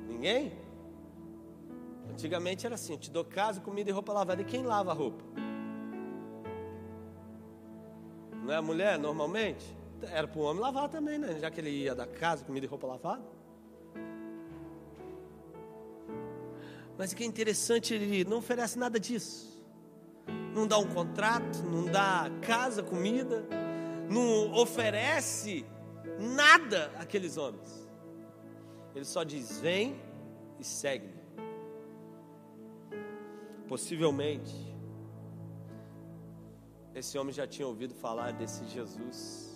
Ninguém? 0.08 0.54
Antigamente 2.10 2.66
era 2.66 2.74
assim: 2.74 2.98
te 2.98 3.12
dou 3.12 3.24
casa, 3.24 3.62
comida 3.62 3.92
e 3.92 3.94
roupa 3.94 4.12
lavada. 4.12 4.42
E 4.42 4.46
quem 4.46 4.64
lava 4.64 4.90
a 4.90 4.96
roupa? 4.96 5.24
Não 8.44 8.52
é 8.52 8.56
a 8.56 8.62
mulher 8.64 8.98
normalmente? 8.98 9.85
Era 10.12 10.28
para 10.28 10.40
o 10.40 10.44
homem 10.44 10.62
lavar 10.62 10.90
também, 10.90 11.18
né? 11.18 11.40
Já 11.40 11.50
que 11.50 11.60
ele 11.60 11.70
ia 11.70 11.96
da 11.96 12.06
casa, 12.06 12.44
comida 12.44 12.66
e 12.66 12.70
roupa 12.70 12.88
lavada. 12.88 13.24
Mas 16.98 17.12
o 17.12 17.16
que 17.16 17.24
é 17.24 17.26
interessante, 17.26 17.94
ele 17.94 18.24
não 18.24 18.38
oferece 18.38 18.78
nada 18.80 19.00
disso. 19.00 19.64
Não 20.54 20.66
dá 20.66 20.78
um 20.78 20.88
contrato, 20.88 21.62
não 21.64 21.86
dá 21.86 22.32
casa, 22.42 22.82
comida, 22.82 23.46
não 24.10 24.54
oferece 24.54 25.66
nada 26.20 26.92
àqueles 26.98 27.38
homens. 27.38 27.90
Ele 28.96 29.06
só 29.06 29.24
diz: 29.24 29.60
vem 29.60 30.02
e 30.58 30.64
segue-me. 30.64 31.14
Possivelmente, 33.68 34.56
esse 36.94 37.18
homem 37.18 37.34
já 37.34 37.46
tinha 37.46 37.68
ouvido 37.68 37.94
falar 37.94 38.32
desse 38.32 38.66
Jesus 38.68 39.55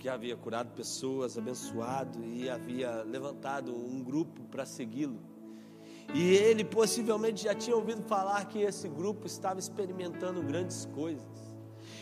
que 0.00 0.08
havia 0.08 0.34
curado 0.34 0.72
pessoas, 0.72 1.36
abençoado 1.36 2.24
e 2.24 2.48
havia 2.48 3.02
levantado 3.02 3.76
um 3.76 4.02
grupo 4.02 4.42
para 4.44 4.64
segui-lo. 4.64 5.20
E 6.14 6.32
ele 6.34 6.64
possivelmente 6.64 7.44
já 7.44 7.54
tinha 7.54 7.76
ouvido 7.76 8.02
falar 8.04 8.46
que 8.46 8.60
esse 8.60 8.88
grupo 8.88 9.26
estava 9.26 9.60
experimentando 9.60 10.42
grandes 10.42 10.86
coisas. 10.86 11.28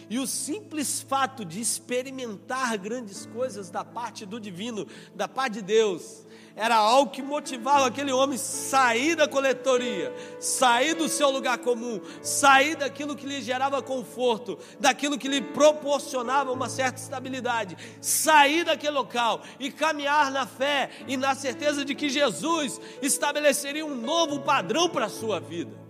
E 0.09 0.19
o 0.19 0.29
simples 0.29 1.03
fato 1.03 1.45
de 1.45 1.61
experimentar 1.61 2.79
grandes 2.79 3.27
coisas 3.27 3.69
da 3.69 3.85
parte 3.85 4.25
do 4.25 4.39
divino, 4.39 4.87
da 5.15 5.27
parte 5.27 5.55
de 5.55 5.63
Deus, 5.63 6.25
era 6.59 6.75
algo 6.75 7.13
que 7.13 7.23
motivava 7.23 7.87
aquele 7.87 8.11
homem 8.11 8.37
sair 8.37 9.15
da 9.15 9.29
coletoria, 9.29 10.13
sair 10.41 10.93
do 10.93 11.09
seu 11.09 11.31
lugar 11.31 11.59
comum, 11.59 12.01
sair 12.21 12.75
daquilo 12.75 13.15
que 13.15 13.25
lhe 13.25 13.41
gerava 13.41 13.81
conforto, 13.81 14.59
daquilo 14.81 15.17
que 15.17 15.29
lhe 15.29 15.41
proporcionava 15.41 16.51
uma 16.51 16.69
certa 16.69 17.01
estabilidade, 17.01 17.79
sair 18.01 18.65
daquele 18.65 18.95
local 18.95 19.41
e 19.61 19.71
caminhar 19.71 20.33
na 20.33 20.47
fé 20.47 20.91
e 21.07 21.17
na 21.17 21.33
certeza 21.37 21.85
de 21.85 21.95
que 21.95 22.11
Jesus 22.11 22.81
estabeleceria 23.01 23.87
um 23.87 23.95
novo 23.95 24.41
padrão 24.41 24.91
para 24.91 25.07
a 25.07 25.11
sua 25.11 25.39
vida. 25.39 25.89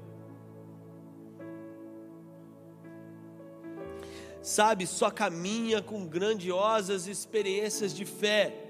sabe, 4.41 4.87
só 4.87 5.11
caminha 5.11 5.83
com 5.83 6.07
grandiosas 6.07 7.07
experiências 7.07 7.95
de 7.95 8.07
fé. 8.07 8.68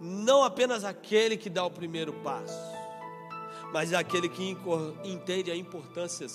Não 0.00 0.42
apenas 0.42 0.82
aquele 0.82 1.36
que 1.36 1.50
dá 1.50 1.62
o 1.64 1.70
primeiro 1.70 2.12
passo, 2.22 2.58
mas 3.70 3.92
aquele 3.92 4.30
que 4.30 4.56
entende 5.04 5.50
a 5.50 5.56
importância 5.56 6.26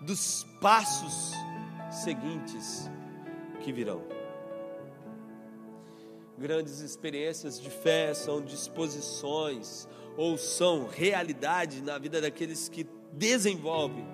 dos 0.00 0.46
passos 0.60 1.32
seguintes 1.90 2.90
que 3.60 3.70
virão. 3.70 4.02
Grandes 6.38 6.80
experiências 6.80 7.60
de 7.60 7.68
fé 7.68 8.14
são 8.14 8.40
disposições 8.40 9.86
ou 10.16 10.38
são 10.38 10.88
realidade 10.88 11.82
na 11.82 11.98
vida 11.98 12.20
daqueles 12.20 12.68
que 12.68 12.86
desenvolvem 13.12 14.06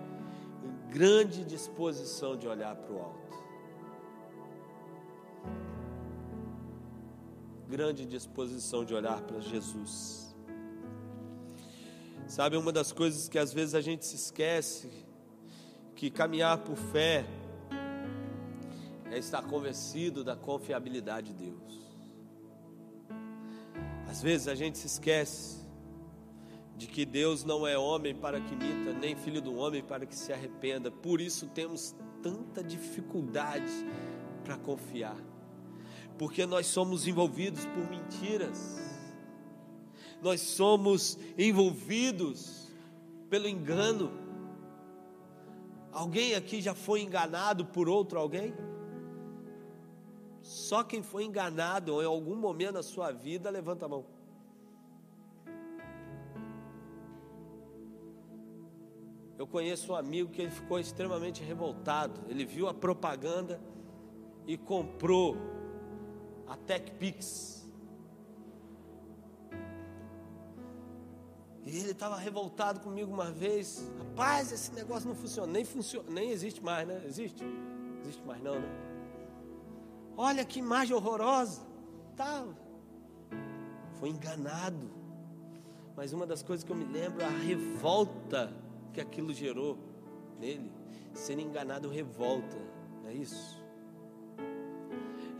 grande 0.90 1.44
disposição 1.44 2.36
de 2.36 2.48
olhar 2.48 2.74
para 2.74 2.92
o 2.92 2.98
alto. 2.98 3.27
Grande 7.68 8.06
disposição 8.06 8.82
de 8.82 8.94
olhar 8.94 9.20
para 9.20 9.40
Jesus. 9.40 10.34
Sabe, 12.26 12.56
uma 12.56 12.72
das 12.72 12.92
coisas 12.92 13.28
que 13.28 13.38
às 13.38 13.52
vezes 13.52 13.74
a 13.74 13.80
gente 13.80 14.06
se 14.06 14.16
esquece, 14.16 14.90
que 15.94 16.10
caminhar 16.10 16.58
por 16.58 16.76
fé 16.76 17.26
é 19.10 19.18
estar 19.18 19.42
convencido 19.42 20.24
da 20.24 20.34
confiabilidade 20.34 21.32
de 21.32 21.50
Deus. 21.50 21.78
Às 24.08 24.22
vezes 24.22 24.48
a 24.48 24.54
gente 24.54 24.78
se 24.78 24.86
esquece 24.86 25.58
de 26.76 26.86
que 26.86 27.04
Deus 27.04 27.44
não 27.44 27.66
é 27.66 27.76
homem 27.76 28.14
para 28.14 28.40
que 28.40 28.54
imita, 28.54 28.92
nem 28.94 29.14
filho 29.14 29.42
do 29.42 29.54
homem 29.56 29.82
para 29.82 30.06
que 30.06 30.16
se 30.16 30.32
arrependa. 30.32 30.90
Por 30.90 31.20
isso 31.20 31.46
temos 31.48 31.94
tanta 32.22 32.62
dificuldade 32.62 33.72
para 34.44 34.56
confiar 34.56 35.16
porque 36.18 36.44
nós 36.44 36.66
somos 36.66 37.06
envolvidos 37.06 37.64
por 37.64 37.88
mentiras, 37.88 38.76
nós 40.20 40.40
somos 40.40 41.16
envolvidos 41.38 42.68
pelo 43.30 43.48
engano. 43.48 44.10
Alguém 45.92 46.34
aqui 46.34 46.60
já 46.60 46.74
foi 46.74 47.02
enganado 47.02 47.64
por 47.64 47.88
outro 47.88 48.18
alguém? 48.18 48.52
Só 50.42 50.82
quem 50.82 51.02
foi 51.02 51.24
enganado 51.24 52.02
em 52.02 52.06
algum 52.06 52.34
momento 52.34 52.74
da 52.74 52.82
sua 52.82 53.12
vida, 53.12 53.48
levanta 53.48 53.86
a 53.86 53.88
mão. 53.88 54.04
Eu 59.38 59.46
conheço 59.46 59.92
um 59.92 59.94
amigo 59.94 60.30
que 60.30 60.42
ele 60.42 60.50
ficou 60.50 60.80
extremamente 60.80 61.44
revoltado. 61.44 62.20
Ele 62.28 62.44
viu 62.44 62.66
a 62.66 62.74
propaganda 62.74 63.60
e 64.48 64.56
comprou 64.56 65.36
a 66.48 66.56
TechPix. 66.56 67.58
E 71.64 71.76
ele 71.80 71.90
estava 71.90 72.16
revoltado 72.16 72.80
comigo 72.80 73.12
uma 73.12 73.30
vez. 73.30 73.86
Rapaz, 73.98 74.50
esse 74.52 74.72
negócio 74.72 75.06
não 75.06 75.14
funciona. 75.14 75.52
Nem 75.52 75.64
funciona, 75.64 76.10
nem 76.10 76.30
existe 76.30 76.64
mais, 76.64 76.88
né? 76.88 77.02
Existe? 77.04 77.44
Existe 78.00 78.24
mais 78.24 78.42
não, 78.42 78.58
né? 78.58 78.68
Olha 80.16 80.44
que 80.44 80.58
imagem 80.58 80.96
horrorosa. 80.96 81.60
Tá. 82.16 82.46
Foi 84.00 84.08
enganado. 84.08 84.90
Mas 85.94 86.12
uma 86.12 86.26
das 86.26 86.42
coisas 86.42 86.64
que 86.64 86.72
eu 86.72 86.76
me 86.76 86.84
lembro 86.84 87.20
é 87.20 87.26
a 87.26 87.28
revolta 87.28 88.50
que 88.94 89.00
aquilo 89.00 89.34
gerou 89.34 89.76
nele. 90.40 90.72
Ser 91.12 91.38
enganado 91.38 91.88
revolta, 91.88 92.56
é 93.06 93.12
isso? 93.12 93.57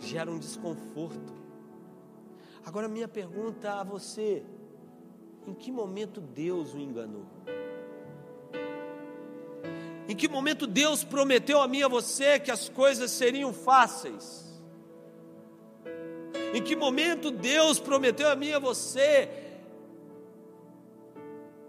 Gera 0.01 0.31
um 0.31 0.39
desconforto. 0.39 1.35
Agora, 2.65 2.89
minha 2.89 3.09
pergunta 3.09 3.75
a 3.75 3.85
você: 3.85 4.45
em 5.47 5.55
que 5.55 5.73
momento 5.73 6.21
Deus 6.21 6.75
o 6.75 6.79
enganou? 6.79 7.27
Em 10.09 10.17
que 10.17 10.29
momento 10.29 10.67
Deus 10.67 11.05
prometeu 11.05 11.61
a 11.61 11.69
mim 11.69 11.79
e 11.79 11.83
a 11.83 11.89
você 11.89 12.39
que 12.39 12.51
as 12.51 12.69
coisas 12.69 13.11
seriam 13.11 13.53
fáceis? 13.53 14.47
Em 16.55 16.63
que 16.63 16.75
momento 16.75 17.31
Deus 17.31 17.79
prometeu 17.79 18.31
a 18.31 18.37
mim 18.37 18.49
e 18.49 18.55
a 18.55 18.59
você 18.59 19.29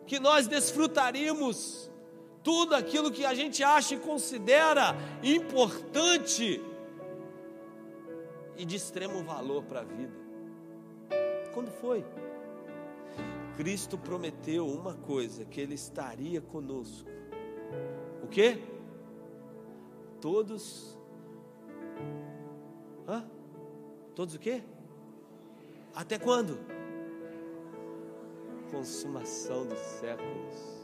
que 0.08 0.20
nós 0.20 0.48
desfrutaríamos 0.48 1.92
tudo 2.42 2.74
aquilo 2.74 3.12
que 3.12 3.26
a 3.26 3.34
gente 3.34 3.64
acha 3.64 3.94
e 3.94 4.00
considera 4.00 4.96
importante 5.22 6.62
e 8.60 8.66
de 8.66 8.76
extremo 8.76 9.24
valor 9.24 9.64
para 9.64 9.80
a 9.80 9.84
vida? 9.84 10.14
Quando 11.54 11.72
foi? 11.72 12.06
Cristo 13.56 13.98
prometeu 13.98 14.68
uma 14.68 14.94
coisa: 14.94 15.46
que 15.46 15.62
Ele 15.62 15.76
estaria 15.76 16.42
conosco. 16.42 17.10
O 18.22 18.28
que? 18.28 18.62
Todos. 20.20 20.98
Hã? 23.08 23.26
Todos 24.14 24.36
o 24.36 24.40
quê? 24.40 24.62
Até 25.96 26.20
quando? 26.20 26.60
Consumação 28.70 29.66
dos 29.66 29.80
séculos. 29.80 30.80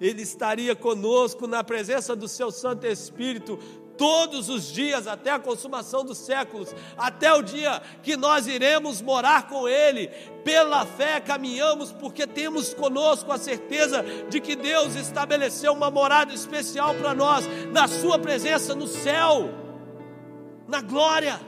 Ele 0.00 0.22
estaria 0.22 0.74
conosco 0.74 1.46
na 1.46 1.62
presença 1.62 2.16
do 2.16 2.26
seu 2.26 2.50
Santo 2.50 2.86
Espírito 2.86 3.56
todos 4.02 4.48
os 4.48 4.72
dias 4.72 5.06
até 5.06 5.30
a 5.30 5.38
consumação 5.38 6.04
dos 6.04 6.18
séculos, 6.18 6.74
até 6.98 7.32
o 7.32 7.40
dia 7.40 7.80
que 8.02 8.16
nós 8.16 8.48
iremos 8.48 9.00
morar 9.00 9.46
com 9.46 9.68
Ele. 9.68 10.08
Pela 10.42 10.84
fé 10.84 11.20
caminhamos, 11.20 11.92
porque 11.92 12.26
temos 12.26 12.74
conosco 12.74 13.30
a 13.30 13.38
certeza 13.38 14.04
de 14.28 14.40
que 14.40 14.56
Deus 14.56 14.96
estabeleceu 14.96 15.72
uma 15.72 15.88
morada 15.88 16.34
especial 16.34 16.96
para 16.96 17.14
nós, 17.14 17.44
na 17.70 17.86
Sua 17.86 18.18
presença 18.18 18.74
no 18.74 18.88
céu, 18.88 19.50
na 20.66 20.80
glória. 20.80 21.40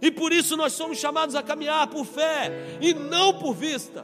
E 0.00 0.10
por 0.10 0.32
isso 0.32 0.56
nós 0.56 0.72
somos 0.72 0.96
chamados 0.96 1.34
a 1.34 1.42
caminhar 1.42 1.88
por 1.88 2.06
fé 2.06 2.50
e 2.80 2.94
não 2.94 3.34
por 3.34 3.52
vista. 3.52 4.02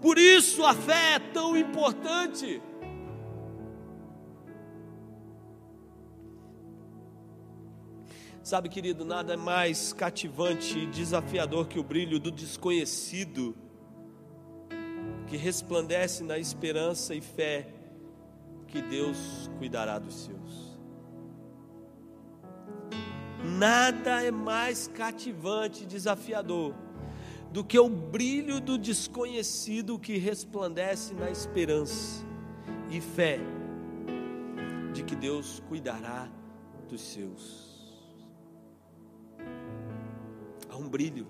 Por 0.00 0.16
isso 0.16 0.64
a 0.64 0.72
fé 0.72 1.16
é 1.16 1.18
tão 1.18 1.54
importante. 1.54 2.62
Sabe, 8.48 8.70
querido, 8.70 9.04
nada 9.04 9.34
é 9.34 9.36
mais 9.36 9.92
cativante 9.92 10.78
e 10.78 10.86
desafiador 10.86 11.68
que 11.68 11.78
o 11.78 11.82
brilho 11.82 12.18
do 12.18 12.30
desconhecido, 12.30 13.54
que 15.26 15.36
resplandece 15.36 16.24
na 16.24 16.38
esperança 16.38 17.14
e 17.14 17.20
fé 17.20 17.68
que 18.66 18.80
Deus 18.80 19.50
cuidará 19.58 19.98
dos 19.98 20.24
seus. 20.24 20.78
Nada 23.44 24.22
é 24.24 24.30
mais 24.30 24.88
cativante 24.88 25.82
e 25.82 25.86
desafiador 25.86 26.74
do 27.52 27.62
que 27.62 27.78
o 27.78 27.86
brilho 27.86 28.62
do 28.62 28.78
desconhecido 28.78 29.98
que 29.98 30.16
resplandece 30.16 31.12
na 31.12 31.30
esperança 31.30 32.24
e 32.90 32.98
fé 32.98 33.40
de 34.94 35.02
que 35.02 35.14
Deus 35.14 35.62
cuidará 35.68 36.26
dos 36.88 37.02
seus. 37.02 37.67
Um 40.78 40.88
brilho 40.88 41.26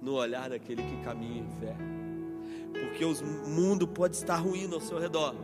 no 0.00 0.14
olhar 0.14 0.50
daquele 0.50 0.82
que 0.82 1.02
caminha 1.02 1.42
em 1.42 1.48
fé. 1.58 1.76
Porque 2.72 3.04
o 3.04 3.14
mundo 3.48 3.86
pode 3.86 4.16
estar 4.16 4.36
ruindo 4.36 4.74
ao 4.74 4.80
seu 4.80 4.98
redor. 4.98 5.34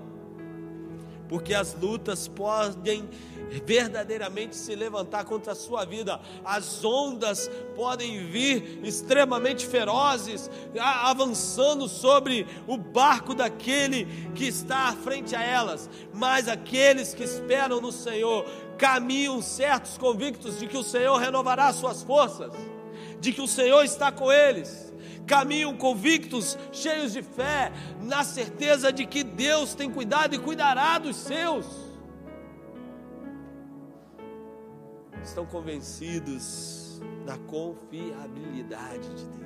Porque 1.28 1.54
as 1.54 1.74
lutas 1.74 2.28
podem 2.28 3.08
verdadeiramente 3.64 4.56
se 4.56 4.74
levantar 4.74 5.24
contra 5.24 5.52
a 5.52 5.56
sua 5.56 5.84
vida, 5.84 6.20
as 6.44 6.84
ondas 6.84 7.50
podem 7.76 8.26
vir 8.26 8.80
extremamente 8.82 9.66
ferozes, 9.66 10.50
avançando 10.78 11.88
sobre 11.88 12.46
o 12.66 12.76
barco 12.76 13.34
daquele 13.34 14.06
que 14.34 14.46
está 14.46 14.88
à 14.88 14.92
frente 14.92 15.36
a 15.36 15.42
elas, 15.42 15.88
mas 16.12 16.48
aqueles 16.48 17.14
que 17.14 17.22
esperam 17.22 17.80
no 17.80 17.92
Senhor 17.92 18.44
caminham 18.76 19.40
certos, 19.40 19.96
convictos 19.96 20.58
de 20.58 20.66
que 20.66 20.76
o 20.76 20.82
Senhor 20.82 21.16
renovará 21.16 21.72
suas 21.72 22.02
forças, 22.02 22.52
de 23.20 23.32
que 23.32 23.40
o 23.40 23.48
Senhor 23.48 23.84
está 23.84 24.10
com 24.10 24.32
eles. 24.32 24.92
Caminham 25.26 25.76
convictos, 25.76 26.58
cheios 26.72 27.12
de 27.12 27.22
fé, 27.22 27.72
na 28.00 28.22
certeza 28.22 28.92
de 28.92 29.06
que 29.06 29.24
Deus 29.24 29.74
tem 29.74 29.90
cuidado 29.90 30.34
e 30.34 30.38
cuidará 30.38 30.98
dos 30.98 31.16
seus. 31.16 31.66
Estão 35.22 35.46
convencidos 35.46 37.00
da 37.24 37.38
confiabilidade 37.38 39.08
de 39.14 39.26
Deus. 39.26 39.44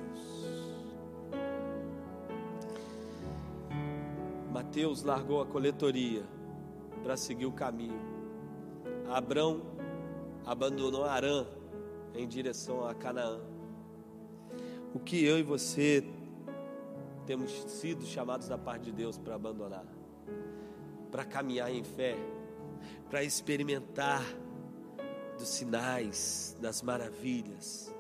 Mateus 4.51 5.03
largou 5.05 5.41
a 5.41 5.47
coletoria 5.47 6.25
para 7.03 7.17
seguir 7.17 7.47
o 7.47 7.53
caminho 7.53 8.19
Abrão 9.11 9.63
abandonou 10.45 11.05
Arã 11.05 11.47
em 12.15 12.29
direção 12.29 12.87
a 12.87 12.95
Canaã. 12.95 13.41
O 14.95 14.99
que 14.99 15.25
eu 15.25 15.39
e 15.39 15.43
você 15.43 16.05
temos 17.27 17.51
sido 17.71 18.05
chamados 18.07 18.49
da 18.49 18.57
parte 18.57 18.85
de 18.85 18.93
Deus 18.93 19.19
para 19.19 19.35
abandonar, 19.35 19.87
para 21.11 21.25
caminhar 21.25 21.71
em 21.71 21.85
fé, 21.85 22.17
para 23.11 23.23
experimentar 23.23 24.25
dos 25.39 25.49
sinais, 25.49 26.57
das 26.61 26.83
maravilhas 26.83 27.95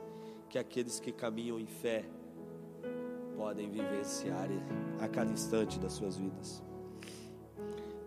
que 0.48 0.59
aqueles 0.59 0.98
que 0.98 1.12
caminham 1.12 1.61
em 1.61 1.66
fé 1.66 2.05
podem 3.37 3.70
vivenciar 3.70 4.48
a 4.98 5.07
cada 5.07 5.31
instante 5.31 5.79
das 5.79 5.92
suas 5.92 6.16
vidas. 6.16 6.62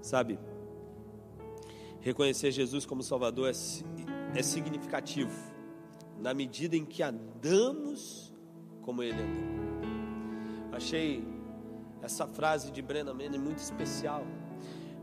Sabe? 0.01 0.37
Reconhecer 2.01 2.51
Jesus 2.51 2.85
como 2.85 3.03
Salvador 3.03 3.47
é, 3.47 4.37
é 4.37 4.43
significativo, 4.43 5.31
na 6.19 6.33
medida 6.33 6.75
em 6.75 6.83
que 6.83 7.01
andamos 7.01 8.20
como 8.91 9.01
Ele 9.01 9.21
andou. 9.21 10.73
Achei 10.73 11.25
essa 12.01 12.27
frase 12.27 12.71
de 12.73 12.81
Brennan 12.81 13.13
Manning 13.13 13.39
muito 13.39 13.59
especial, 13.59 14.25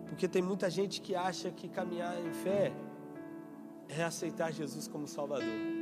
porque 0.07 0.29
tem 0.29 0.43
muita 0.43 0.69
gente 0.69 1.01
que 1.01 1.15
acha 1.15 1.51
que 1.51 1.69
caminhar 1.69 2.15
em 2.21 2.31
fé 2.31 2.71
é 3.89 4.05
aceitar 4.05 4.53
Jesus 4.53 4.87
como 4.87 5.09
Salvador. 5.09 5.78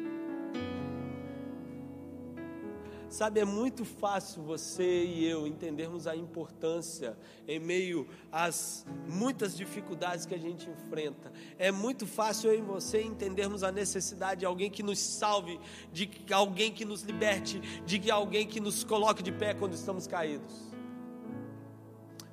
Sabe, 3.16 3.40
é 3.40 3.46
muito 3.46 3.82
fácil 3.82 4.42
você 4.42 5.06
e 5.06 5.24
eu 5.24 5.46
entendermos 5.46 6.06
a 6.06 6.14
importância 6.14 7.16
em 7.48 7.58
meio 7.58 8.06
às 8.30 8.84
muitas 9.08 9.56
dificuldades 9.56 10.26
que 10.26 10.34
a 10.34 10.38
gente 10.38 10.68
enfrenta. 10.68 11.32
É 11.58 11.72
muito 11.72 12.06
fácil 12.06 12.50
eu 12.50 12.58
e 12.58 12.60
você 12.60 13.00
entendermos 13.00 13.62
a 13.62 13.72
necessidade 13.72 14.40
de 14.40 14.44
alguém 14.44 14.70
que 14.70 14.82
nos 14.82 14.98
salve, 14.98 15.58
de 15.90 16.10
alguém 16.30 16.70
que 16.70 16.84
nos 16.84 17.00
liberte, 17.04 17.58
de 17.86 18.10
alguém 18.10 18.46
que 18.46 18.60
nos 18.60 18.84
coloque 18.84 19.22
de 19.22 19.32
pé 19.32 19.54
quando 19.54 19.72
estamos 19.72 20.06
caídos. 20.06 20.54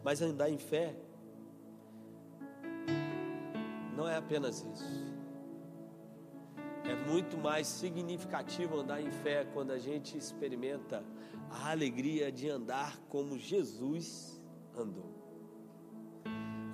Mas 0.04 0.22
andar 0.22 0.50
em 0.50 0.58
fé 0.58 0.98
não 3.96 4.06
é 4.06 4.18
apenas 4.18 4.66
isso. 4.70 5.13
É 6.86 6.96
muito 7.10 7.38
mais 7.38 7.68
significativo 7.68 8.80
andar 8.80 9.02
em 9.02 9.10
fé 9.10 9.46
quando 9.54 9.72
a 9.72 9.80
gente 9.80 10.18
experimenta 10.18 11.04
a 11.50 11.72
alegria 11.72 12.32
de 12.32 12.50
andar 12.50 13.00
como 13.08 13.38
Jesus 13.38 14.42
andou. 14.76 15.14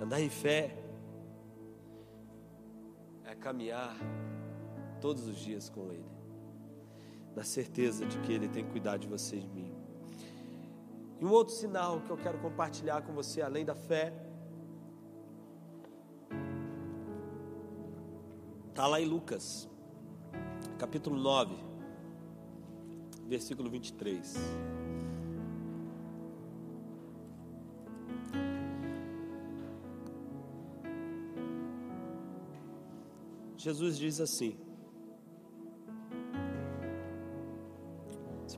Andar 0.00 0.20
em 0.20 0.30
fé 0.30 0.76
é 3.24 3.34
caminhar 3.34 3.94
todos 5.00 5.26
os 5.26 5.36
dias 5.36 5.68
com 5.68 5.92
Ele, 5.92 6.10
na 7.36 7.44
certeza 7.44 8.04
de 8.04 8.18
que 8.18 8.32
Ele 8.32 8.48
tem 8.48 8.64
cuidado 8.64 9.00
de 9.00 9.08
você 9.08 9.36
e 9.36 9.40
de 9.40 9.48
mim. 9.48 9.74
E 11.20 11.24
um 11.24 11.30
outro 11.30 11.54
sinal 11.54 12.00
que 12.00 12.10
eu 12.10 12.16
quero 12.16 12.38
compartilhar 12.38 13.02
com 13.02 13.12
você, 13.12 13.42
além 13.42 13.64
da 13.64 13.74
fé, 13.74 14.12
está 18.70 18.86
lá 18.86 18.98
em 18.98 19.04
Lucas, 19.04 19.68
capítulo 20.80 21.18
9, 21.18 21.54
versículo 23.28 23.68
23. 23.68 24.34
Jesus 33.58 33.98
diz 33.98 34.22
assim: 34.22 34.56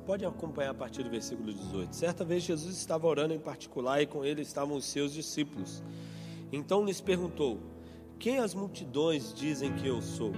pode 0.07 0.25
acompanhar 0.25 0.71
a 0.71 0.75
partir 0.75 1.03
do 1.03 1.11
versículo 1.11 1.53
18. 1.53 1.95
Certa 1.95 2.25
vez 2.25 2.43
Jesus 2.43 2.77
estava 2.77 3.07
orando 3.07 3.35
em 3.35 3.39
particular 3.39 4.03
e 4.03 4.07
com 4.07 4.25
ele 4.25 4.43
estavam 4.43 4.77
os 4.77 4.85
seus 4.85 5.13
discípulos. 5.13 5.83
Então 6.53 6.85
lhes 6.85 7.01
perguntou: 7.01 7.59
Quem 8.19 8.39
as 8.39 8.55
multidões 8.55 9.33
dizem 9.35 9.73
que 9.75 9.87
eu 9.87 10.01
sou? 10.03 10.33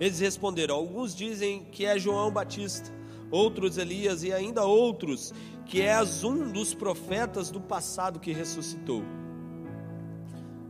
Eles 0.00 0.18
responderam: 0.18 0.74
Alguns 0.74 1.14
dizem 1.14 1.64
que 1.64 1.84
é 1.84 1.98
João 1.98 2.32
Batista, 2.32 2.90
outros 3.30 3.76
Elias 3.76 4.24
e 4.24 4.32
ainda 4.32 4.64
outros 4.64 5.32
que 5.66 5.82
és 5.82 6.24
um 6.24 6.50
dos 6.50 6.74
profetas 6.74 7.50
do 7.50 7.60
passado 7.60 8.18
que 8.18 8.32
ressuscitou. 8.32 9.04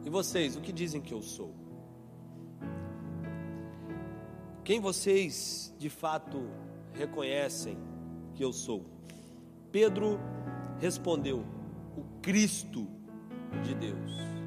E 0.05 0.11
vocês, 0.11 0.57
o 0.57 0.61
que 0.61 0.73
dizem 0.73 1.01
que 1.01 1.15
eu 1.15 1.23
sou? 1.23 1.55
Quem 4.63 4.79
vocês 4.79 5.75
de 5.79 5.89
fato 5.89 6.51
reconhecem 6.93 7.79
que 8.35 8.45
eu 8.45 8.53
sou. 8.53 8.85
Pedro 9.73 10.21
respondeu: 10.79 11.45
O 11.97 12.03
Cristo 12.21 12.87
de 13.63 13.75
Deus. 13.75 14.40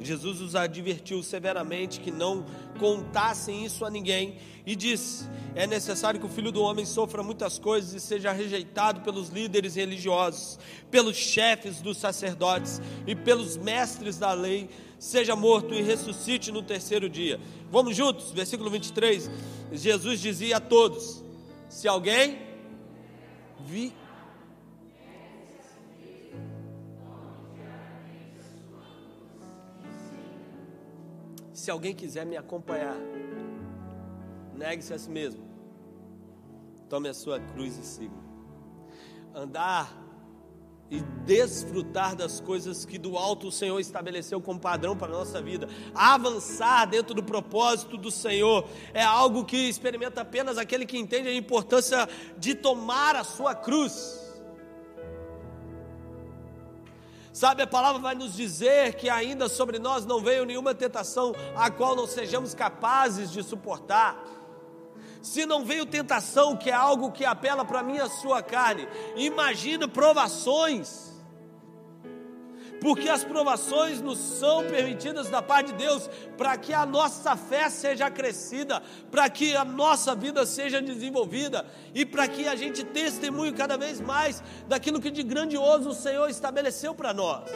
Jesus 0.00 0.40
os 0.40 0.54
advertiu 0.54 1.22
severamente 1.22 2.00
que 2.00 2.10
não 2.10 2.44
contassem 2.78 3.64
isso 3.64 3.84
a 3.84 3.90
ninguém 3.90 4.36
e 4.66 4.76
disse: 4.76 5.24
É 5.54 5.66
necessário 5.66 6.20
que 6.20 6.26
o 6.26 6.28
filho 6.28 6.52
do 6.52 6.60
homem 6.60 6.84
sofra 6.84 7.22
muitas 7.22 7.58
coisas 7.58 7.94
e 7.94 8.00
seja 8.00 8.32
rejeitado 8.32 9.00
pelos 9.00 9.28
líderes 9.28 9.74
religiosos, 9.74 10.58
pelos 10.90 11.16
chefes 11.16 11.80
dos 11.80 11.96
sacerdotes 11.96 12.80
e 13.06 13.14
pelos 13.14 13.56
mestres 13.56 14.18
da 14.18 14.32
lei, 14.32 14.68
seja 14.98 15.34
morto 15.34 15.72
e 15.72 15.82
ressuscite 15.82 16.52
no 16.52 16.62
terceiro 16.62 17.08
dia. 17.08 17.40
Vamos 17.70 17.96
juntos, 17.96 18.32
versículo 18.32 18.68
23. 18.70 19.30
Jesus 19.72 20.20
dizia 20.20 20.58
a 20.58 20.60
todos: 20.60 21.24
se 21.68 21.88
alguém 21.88 22.38
vi 23.66 23.92
Se 31.66 31.70
alguém 31.72 31.92
quiser 31.92 32.24
me 32.24 32.36
acompanhar, 32.36 32.94
negue-se 34.54 34.94
a 34.94 34.98
si 35.00 35.10
mesmo. 35.10 35.42
Tome 36.88 37.08
a 37.08 37.12
sua 37.12 37.40
cruz 37.40 37.76
e 37.76 37.84
siga. 37.84 38.14
Andar 39.34 39.92
e 40.88 41.00
desfrutar 41.24 42.14
das 42.14 42.38
coisas 42.38 42.84
que 42.84 42.98
do 42.98 43.18
alto 43.18 43.48
o 43.48 43.50
Senhor 43.50 43.80
estabeleceu 43.80 44.40
como 44.40 44.60
padrão 44.60 44.96
para 44.96 45.08
a 45.08 45.18
nossa 45.18 45.42
vida. 45.42 45.68
Avançar 45.92 46.86
dentro 46.86 47.12
do 47.12 47.24
propósito 47.24 47.96
do 47.96 48.12
Senhor 48.12 48.64
é 48.94 49.02
algo 49.02 49.44
que 49.44 49.68
experimenta 49.68 50.20
apenas 50.20 50.58
aquele 50.58 50.86
que 50.86 50.96
entende 50.96 51.28
a 51.28 51.34
importância 51.34 52.08
de 52.38 52.54
tomar 52.54 53.16
a 53.16 53.24
sua 53.24 53.56
cruz. 53.56 54.25
Sabe, 57.36 57.62
a 57.62 57.66
palavra 57.66 58.00
vai 58.00 58.14
nos 58.14 58.34
dizer 58.34 58.94
que 58.94 59.10
ainda 59.10 59.46
sobre 59.46 59.78
nós 59.78 60.06
não 60.06 60.22
veio 60.22 60.46
nenhuma 60.46 60.74
tentação 60.74 61.34
a 61.54 61.70
qual 61.70 61.94
não 61.94 62.06
sejamos 62.06 62.54
capazes 62.54 63.30
de 63.30 63.42
suportar. 63.42 64.24
Se 65.20 65.44
não 65.44 65.62
veio 65.62 65.84
tentação, 65.84 66.56
que 66.56 66.70
é 66.70 66.72
algo 66.72 67.12
que 67.12 67.26
apela 67.26 67.62
para 67.62 67.82
mim 67.82 67.98
a 67.98 68.08
sua 68.08 68.42
carne, 68.42 68.88
imagina 69.16 69.86
provações. 69.86 71.05
Porque 72.80 73.08
as 73.08 73.24
provações 73.24 74.00
nos 74.00 74.18
são 74.18 74.64
permitidas 74.64 75.28
da 75.28 75.40
parte 75.40 75.72
de 75.72 75.78
Deus 75.78 76.08
para 76.36 76.56
que 76.56 76.74
a 76.74 76.84
nossa 76.84 77.36
fé 77.36 77.70
seja 77.70 78.10
crescida, 78.10 78.82
para 79.10 79.28
que 79.30 79.56
a 79.56 79.64
nossa 79.64 80.14
vida 80.14 80.44
seja 80.44 80.80
desenvolvida 80.80 81.66
e 81.94 82.04
para 82.04 82.28
que 82.28 82.46
a 82.46 82.54
gente 82.54 82.84
testemunhe 82.84 83.52
cada 83.52 83.76
vez 83.76 84.00
mais 84.00 84.42
daquilo 84.68 85.00
que 85.00 85.10
de 85.10 85.22
grandioso 85.22 85.90
o 85.90 85.94
Senhor 85.94 86.28
estabeleceu 86.28 86.94
para 86.94 87.14
nós. 87.14 87.50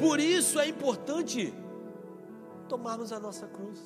Por 0.00 0.20
isso 0.20 0.60
é 0.60 0.68
importante 0.68 1.54
tomarmos 2.68 3.12
a 3.12 3.20
nossa 3.20 3.46
cruz. 3.46 3.80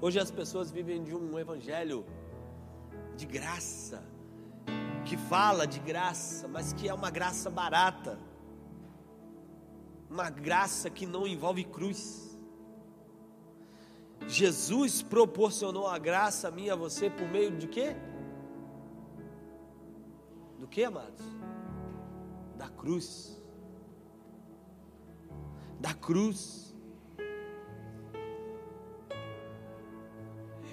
Hoje 0.00 0.18
as 0.18 0.30
pessoas 0.30 0.70
vivem 0.70 1.02
de 1.02 1.14
um 1.14 1.38
evangelho 1.38 2.04
de 3.16 3.26
graça, 3.26 4.02
que 5.04 5.16
fala 5.16 5.66
de 5.66 5.80
graça, 5.80 6.46
mas 6.48 6.72
que 6.72 6.88
é 6.88 6.94
uma 6.94 7.10
graça 7.10 7.50
barata, 7.50 8.18
uma 10.10 10.30
graça 10.30 10.90
que 10.90 11.06
não 11.06 11.26
envolve 11.26 11.64
cruz. 11.64 12.36
Jesus 14.28 15.02
proporcionou 15.02 15.86
a 15.86 15.98
graça 15.98 16.48
a 16.48 16.50
mim 16.50 16.64
e 16.64 16.70
a 16.70 16.76
você 16.76 17.08
por 17.10 17.28
meio 17.28 17.56
de 17.56 17.66
quê? 17.68 17.96
Do 20.58 20.66
que, 20.66 20.84
amados? 20.84 21.24
Da 22.56 22.68
cruz 22.68 23.36
da 25.80 25.94
cruz. 25.94 26.65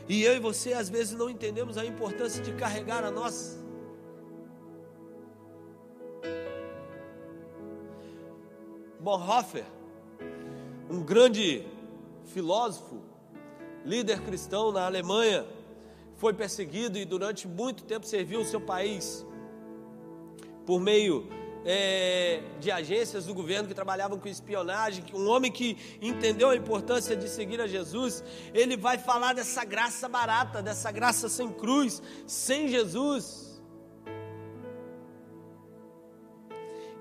E 0.08 0.24
eu 0.24 0.36
e 0.36 0.40
você 0.40 0.74
às 0.74 0.90
vezes 0.90 1.14
não 1.14 1.30
entendemos 1.30 1.78
a 1.78 1.86
importância 1.86 2.44
de 2.44 2.52
carregar 2.54 3.04
a 3.04 3.12
nossa. 3.12 3.64
Bonhoeffer, 9.00 9.66
um 10.90 11.04
grande 11.04 11.66
filósofo, 12.26 13.02
líder 13.86 14.22
cristão 14.22 14.72
na 14.72 14.86
Alemanha, 14.86 15.46
foi 16.16 16.34
perseguido 16.34 16.98
e 16.98 17.04
durante 17.04 17.48
muito 17.48 17.84
tempo 17.84 18.06
serviu 18.06 18.42
o 18.42 18.46
seu 18.46 18.62
país 18.62 19.26
por 20.66 20.80
meio 20.80 21.28
é, 21.66 22.44
de 22.60 22.72
agências 22.72 23.26
do 23.26 23.34
governo 23.34 23.68
que 23.68 23.74
trabalhavam 23.74 24.20
com 24.20 24.28
espionagem, 24.28 25.04
um 25.14 25.28
homem 25.28 25.52
que 25.52 25.78
entendeu 26.02 26.50
a 26.50 26.56
importância 26.56 27.16
de 27.16 27.30
seguir 27.30 27.62
a 27.62 27.68
Jesus, 27.68 28.24
ele 28.54 28.76
vai 28.76 28.98
falar 28.98 29.34
dessa 29.34 29.64
graça 29.64 30.10
barata, 30.10 30.62
dessa 30.62 30.92
graça 30.92 31.30
sem 31.30 31.52
cruz, 31.52 32.02
sem 32.28 32.68
Jesus. 32.68 33.62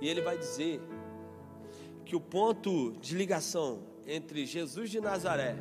E 0.01 0.09
ele 0.09 0.21
vai 0.21 0.37
dizer 0.37 0.81
que 2.05 2.17
o 2.17 2.21
ponto 2.21 2.93
de 3.01 3.17
ligação 3.17 3.85
entre 4.07 4.45
Jesus 4.45 4.91
de 4.91 5.01
Nazaré 5.01 5.57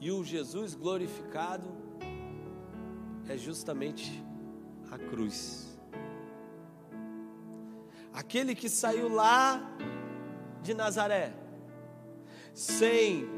e 0.00 0.10
o 0.10 0.24
Jesus 0.24 0.74
glorificado 0.74 1.66
é 3.28 3.36
justamente 3.36 4.22
a 4.90 4.98
cruz 4.98 5.69
aquele 8.12 8.54
que 8.54 8.68
saiu 8.68 9.08
lá 9.08 9.60
de 10.62 10.74
Nazaré, 10.74 11.32
sem 12.52 13.28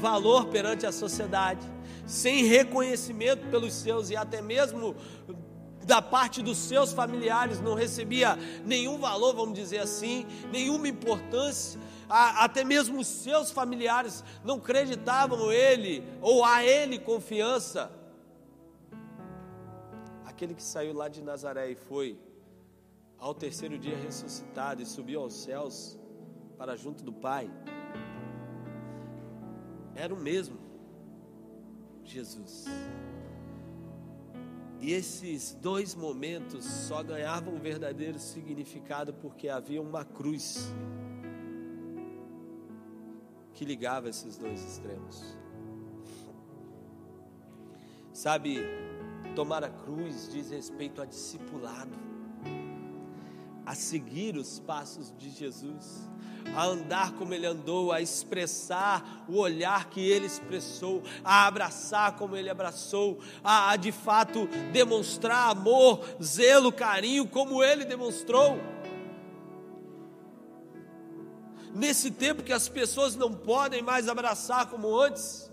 valor 0.00 0.46
perante 0.46 0.86
a 0.86 0.92
sociedade, 0.92 1.66
sem 2.06 2.44
reconhecimento 2.44 3.46
pelos 3.48 3.72
seus 3.74 4.10
e 4.10 4.16
até 4.16 4.40
mesmo 4.40 4.94
da 5.84 6.00
parte 6.00 6.42
dos 6.42 6.56
seus 6.56 6.92
familiares, 6.92 7.60
não 7.60 7.74
recebia 7.74 8.38
nenhum 8.64 8.98
valor, 8.98 9.34
vamos 9.34 9.54
dizer 9.54 9.78
assim, 9.78 10.26
nenhuma 10.50 10.88
importância, 10.88 11.78
até 12.08 12.64
mesmo 12.64 13.00
os 13.00 13.06
seus 13.06 13.50
familiares 13.50 14.24
não 14.42 14.56
acreditavam 14.56 15.52
ele 15.52 16.02
ou 16.22 16.44
a 16.44 16.64
ele 16.64 16.98
confiança. 16.98 17.92
Aquele 20.24 20.54
que 20.54 20.62
saiu 20.62 20.94
lá 20.94 21.08
de 21.08 21.22
Nazaré 21.22 21.70
e 21.70 21.74
foi 21.74 22.18
ao 23.24 23.34
terceiro 23.34 23.78
dia 23.78 23.96
ressuscitado 23.96 24.82
e 24.82 24.84
subiu 24.84 25.22
aos 25.22 25.32
céus, 25.32 25.98
para 26.58 26.76
junto 26.76 27.02
do 27.02 27.10
Pai, 27.10 27.50
era 29.94 30.12
o 30.12 30.16
mesmo 30.20 30.58
Jesus. 32.04 32.66
E 34.78 34.92
esses 34.92 35.54
dois 35.54 35.94
momentos 35.94 36.66
só 36.66 37.02
ganhavam 37.02 37.54
um 37.54 37.58
verdadeiro 37.58 38.18
significado 38.18 39.14
porque 39.14 39.48
havia 39.48 39.80
uma 39.80 40.04
cruz 40.04 40.70
que 43.54 43.64
ligava 43.64 44.10
esses 44.10 44.36
dois 44.36 44.62
extremos. 44.62 45.34
Sabe, 48.12 48.58
tomar 49.34 49.64
a 49.64 49.70
cruz 49.70 50.30
diz 50.30 50.50
respeito 50.50 51.00
a 51.00 51.06
discipulado, 51.06 52.13
a 53.64 53.74
seguir 53.74 54.36
os 54.36 54.58
passos 54.58 55.12
de 55.16 55.30
Jesus 55.30 56.14
a 56.54 56.66
andar 56.66 57.12
como 57.12 57.32
ele 57.32 57.46
andou, 57.46 57.92
a 57.92 58.00
expressar 58.00 59.24
o 59.28 59.38
olhar 59.38 59.88
que 59.88 60.00
ele 60.00 60.26
expressou, 60.26 61.02
a 61.24 61.46
abraçar 61.46 62.16
como 62.16 62.36
ele 62.36 62.50
abraçou, 62.50 63.18
a, 63.42 63.70
a 63.70 63.76
de 63.76 63.92
fato 63.92 64.46
demonstrar 64.72 65.50
amor, 65.50 66.04
zelo, 66.22 66.72
carinho 66.72 67.26
como 67.26 67.62
ele 67.62 67.84
demonstrou. 67.84 68.58
Nesse 71.74 72.10
tempo 72.10 72.42
que 72.42 72.52
as 72.52 72.68
pessoas 72.68 73.16
não 73.16 73.32
podem 73.32 73.82
mais 73.82 74.08
abraçar 74.08 74.66
como 74.66 74.96
antes, 74.96 75.50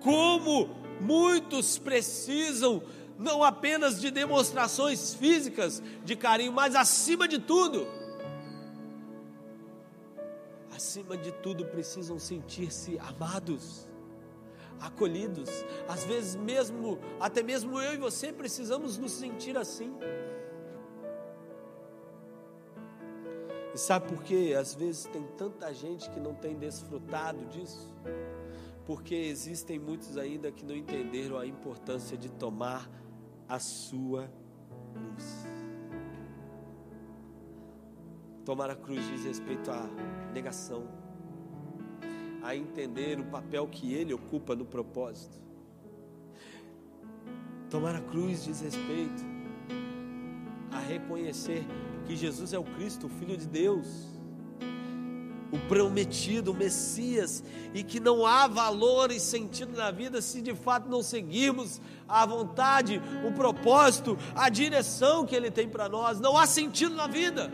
como 0.00 0.68
muitos 1.00 1.78
precisam 1.78 2.82
não 3.18 3.42
apenas 3.42 4.00
de 4.00 4.10
demonstrações 4.10 5.14
físicas 5.14 5.82
de 6.04 6.16
carinho, 6.16 6.52
mas 6.52 6.74
acima 6.74 7.28
de 7.28 7.38
tudo, 7.38 7.86
acima 10.74 11.16
de 11.16 11.32
tudo, 11.32 11.64
precisam 11.66 12.18
sentir-se 12.18 12.98
amados, 12.98 13.88
acolhidos. 14.80 15.48
Às 15.88 16.04
vezes, 16.04 16.36
mesmo, 16.36 16.98
até 17.20 17.42
mesmo 17.42 17.80
eu 17.80 17.94
e 17.94 17.96
você 17.96 18.32
precisamos 18.32 18.98
nos 18.98 19.12
sentir 19.12 19.56
assim. 19.56 19.94
E 23.74 23.78
sabe 23.78 24.08
por 24.08 24.22
quê? 24.22 24.54
Às 24.58 24.74
vezes 24.74 25.04
tem 25.06 25.24
tanta 25.36 25.72
gente 25.72 26.08
que 26.10 26.20
não 26.20 26.34
tem 26.34 26.56
desfrutado 26.56 27.44
disso, 27.46 27.92
porque 28.86 29.14
existem 29.14 29.80
muitos 29.80 30.16
ainda 30.16 30.52
que 30.52 30.64
não 30.64 30.76
entenderam 30.76 31.36
a 31.38 31.46
importância 31.46 32.16
de 32.16 32.30
tomar 32.30 32.88
a 33.48 33.58
sua 33.58 34.30
cruz. 34.92 35.46
Tomar 38.44 38.70
a 38.70 38.76
cruz 38.76 39.06
diz 39.08 39.24
respeito 39.24 39.70
à 39.70 39.88
negação, 40.32 40.86
a 42.42 42.54
entender 42.54 43.18
o 43.18 43.24
papel 43.24 43.66
que 43.66 43.94
ele 43.94 44.12
ocupa 44.12 44.54
no 44.54 44.64
propósito. 44.64 45.42
Tomar 47.70 47.96
a 47.96 48.00
cruz 48.00 48.44
diz 48.44 48.60
respeito 48.60 49.22
a 50.70 50.78
reconhecer 50.78 51.64
que 52.06 52.14
Jesus 52.14 52.52
é 52.52 52.58
o 52.58 52.64
Cristo, 52.64 53.06
o 53.06 53.10
Filho 53.10 53.36
de 53.36 53.46
Deus, 53.46 54.13
o 55.54 55.58
prometido, 55.68 56.50
o 56.50 56.54
Messias, 56.54 57.44
e 57.72 57.84
que 57.84 58.00
não 58.00 58.26
há 58.26 58.48
valor 58.48 59.12
e 59.12 59.20
sentido 59.20 59.76
na 59.76 59.92
vida 59.92 60.20
se 60.20 60.42
de 60.42 60.52
fato 60.52 60.88
não 60.88 61.00
seguirmos 61.00 61.80
a 62.08 62.26
vontade, 62.26 63.00
o 63.24 63.30
propósito, 63.32 64.18
a 64.34 64.48
direção 64.48 65.24
que 65.24 65.34
Ele 65.34 65.52
tem 65.52 65.68
para 65.68 65.88
nós. 65.88 66.18
Não 66.18 66.36
há 66.36 66.44
sentido 66.44 66.96
na 66.96 67.06
vida. 67.06 67.52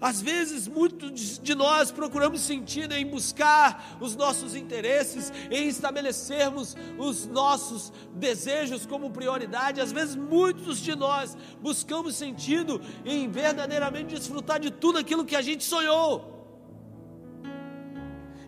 Às 0.00 0.20
vezes, 0.20 0.68
muitos 0.68 1.38
de 1.38 1.54
nós 1.54 1.90
procuramos 1.90 2.42
sentido 2.42 2.92
em 2.92 3.06
buscar 3.06 3.96
os 4.00 4.14
nossos 4.14 4.54
interesses, 4.54 5.32
em 5.50 5.68
estabelecermos 5.68 6.76
os 6.98 7.26
nossos 7.26 7.92
desejos 8.14 8.84
como 8.84 9.10
prioridade. 9.10 9.80
Às 9.80 9.92
vezes, 9.92 10.14
muitos 10.14 10.78
de 10.78 10.94
nós 10.94 11.36
buscamos 11.60 12.14
sentido 12.14 12.80
em 13.04 13.30
verdadeiramente 13.30 14.14
desfrutar 14.14 14.60
de 14.60 14.70
tudo 14.70 14.98
aquilo 14.98 15.24
que 15.24 15.36
a 15.36 15.42
gente 15.42 15.64
sonhou. 15.64 16.34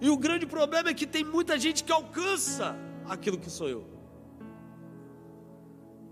E 0.00 0.10
o 0.10 0.16
grande 0.16 0.46
problema 0.46 0.90
é 0.90 0.94
que 0.94 1.06
tem 1.06 1.24
muita 1.24 1.58
gente 1.58 1.82
que 1.82 1.90
alcança 1.90 2.76
aquilo 3.08 3.38
que 3.38 3.50
sonhou, 3.50 3.86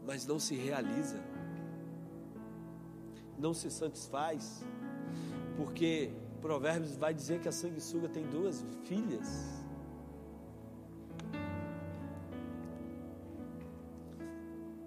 mas 0.04 0.26
não 0.26 0.40
se 0.40 0.56
realiza, 0.56 1.22
não 3.38 3.52
se 3.54 3.70
satisfaz 3.70 4.64
porque 5.56 6.10
Provérbios 6.40 6.96
vai 6.96 7.12
dizer 7.12 7.40
que 7.40 7.48
a 7.48 7.52
sanguessuga 7.52 8.08
tem 8.08 8.24
duas 8.26 8.64
filhas. 8.84 9.26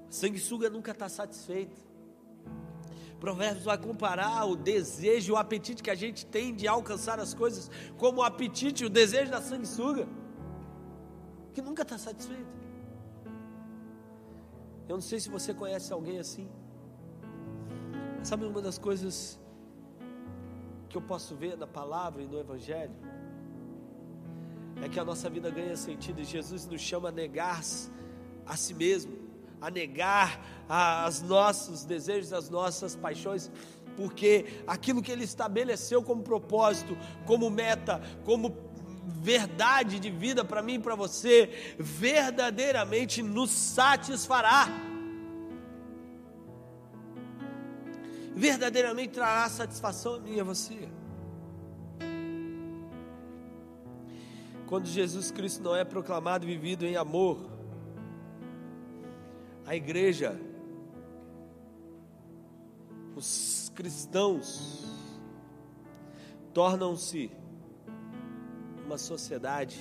A 0.08 0.12
sanguessuga 0.12 0.70
nunca 0.70 0.92
está 0.92 1.10
satisfeita. 1.10 1.76
Provérbios 3.20 3.66
vai 3.66 3.78
comparar 3.78 4.46
o 4.46 4.56
desejo, 4.56 5.34
o 5.34 5.36
apetite 5.36 5.84
que 5.84 5.90
a 5.90 5.96
gente 5.96 6.26
tem 6.26 6.56
de 6.56 6.68
alcançar 6.68 7.20
as 7.20 7.34
coisas, 7.34 7.70
como 7.98 8.20
o 8.20 8.24
apetite, 8.24 8.86
o 8.86 8.90
desejo 8.90 9.30
da 9.30 9.42
sanguessuga, 9.42 10.08
que 11.54 11.62
nunca 11.62 11.82
está 11.82 11.98
satisfeito. 11.98 12.60
Eu 14.88 14.96
não 14.96 15.02
sei 15.02 15.20
se 15.20 15.30
você 15.30 15.54
conhece 15.54 15.92
alguém 15.92 16.18
assim. 16.18 16.50
Sabe 18.24 18.46
uma 18.46 18.62
das 18.62 18.78
coisas 18.78 19.39
que 20.90 20.98
eu 20.98 21.02
posso 21.02 21.36
ver 21.36 21.56
na 21.56 21.68
palavra 21.68 22.22
e 22.22 22.28
no 22.28 22.40
Evangelho 22.40 22.96
é 24.82 24.90
que 24.90 25.00
a 25.00 25.06
nossa 25.06 25.30
vida 25.30 25.50
ganha 25.50 25.76
sentido 25.76 26.22
e 26.22 26.24
Jesus 26.24 26.66
nos 26.66 26.82
chama 26.82 27.10
a 27.10 27.12
negar 27.12 27.62
a 28.46 28.56
si 28.56 28.74
mesmo, 28.74 29.14
a 29.62 29.70
negar 29.70 30.42
os 31.08 31.22
nossos 31.22 31.84
desejos, 31.84 32.34
as 32.34 32.50
nossas 32.50 32.96
paixões, 32.96 33.52
porque 33.96 34.46
aquilo 34.66 35.02
que 35.02 35.12
Ele 35.12 35.26
estabeleceu 35.26 36.02
como 36.02 36.24
propósito, 36.24 36.98
como 37.26 37.50
meta, 37.50 38.02
como 38.24 38.56
verdade 39.22 40.00
de 40.00 40.10
vida 40.10 40.46
para 40.46 40.62
mim 40.62 40.76
e 40.76 40.80
para 40.80 40.96
você, 40.96 41.76
verdadeiramente 41.78 43.22
nos 43.22 43.52
satisfará. 43.52 44.89
Verdadeiramente 48.36 49.14
trará 49.14 49.50
satisfação 49.50 50.16
a 50.16 50.20
mim 50.20 50.36
e 50.36 50.40
a 50.40 50.44
você. 50.44 50.90
Quando 54.68 54.86
Jesus 54.86 55.32
Cristo 55.32 55.64
não 55.64 55.76
é 55.76 55.84
proclamado 55.84 56.46
e 56.46 56.48
vivido 56.48 56.86
em 56.86 56.96
amor, 56.96 57.40
a 59.66 59.76
igreja, 59.76 60.40
os 63.16 63.72
cristãos, 63.76 64.86
tornam-se 66.54 67.32
uma 68.86 68.98
sociedade 68.98 69.80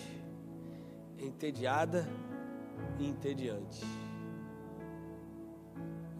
entediada 1.18 2.08
e 2.98 3.06
entediante. 3.06 3.84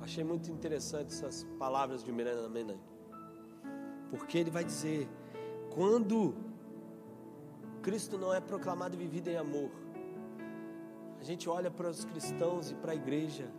Achei 0.09 0.25
muito 0.25 0.51
interessante 0.51 1.13
essas 1.13 1.45
palavras 1.59 2.03
de 2.03 2.11
Miranda 2.11 2.49
Menai. 2.49 2.81
Porque 4.09 4.39
ele 4.39 4.51
vai 4.51 4.65
dizer: 4.65 5.07
quando 5.69 6.35
Cristo 7.83 8.17
não 8.17 8.33
é 8.33 8.41
proclamado 8.41 8.95
e 8.95 8.99
vivido 8.99 9.29
em 9.29 9.37
amor, 9.37 9.71
a 11.21 11.23
gente 11.23 11.47
olha 11.47 11.71
para 11.71 11.91
os 11.91 12.07
cristãos 12.07 12.71
e 12.71 12.75
para 12.75 12.93
a 12.93 12.95
igreja 12.95 13.53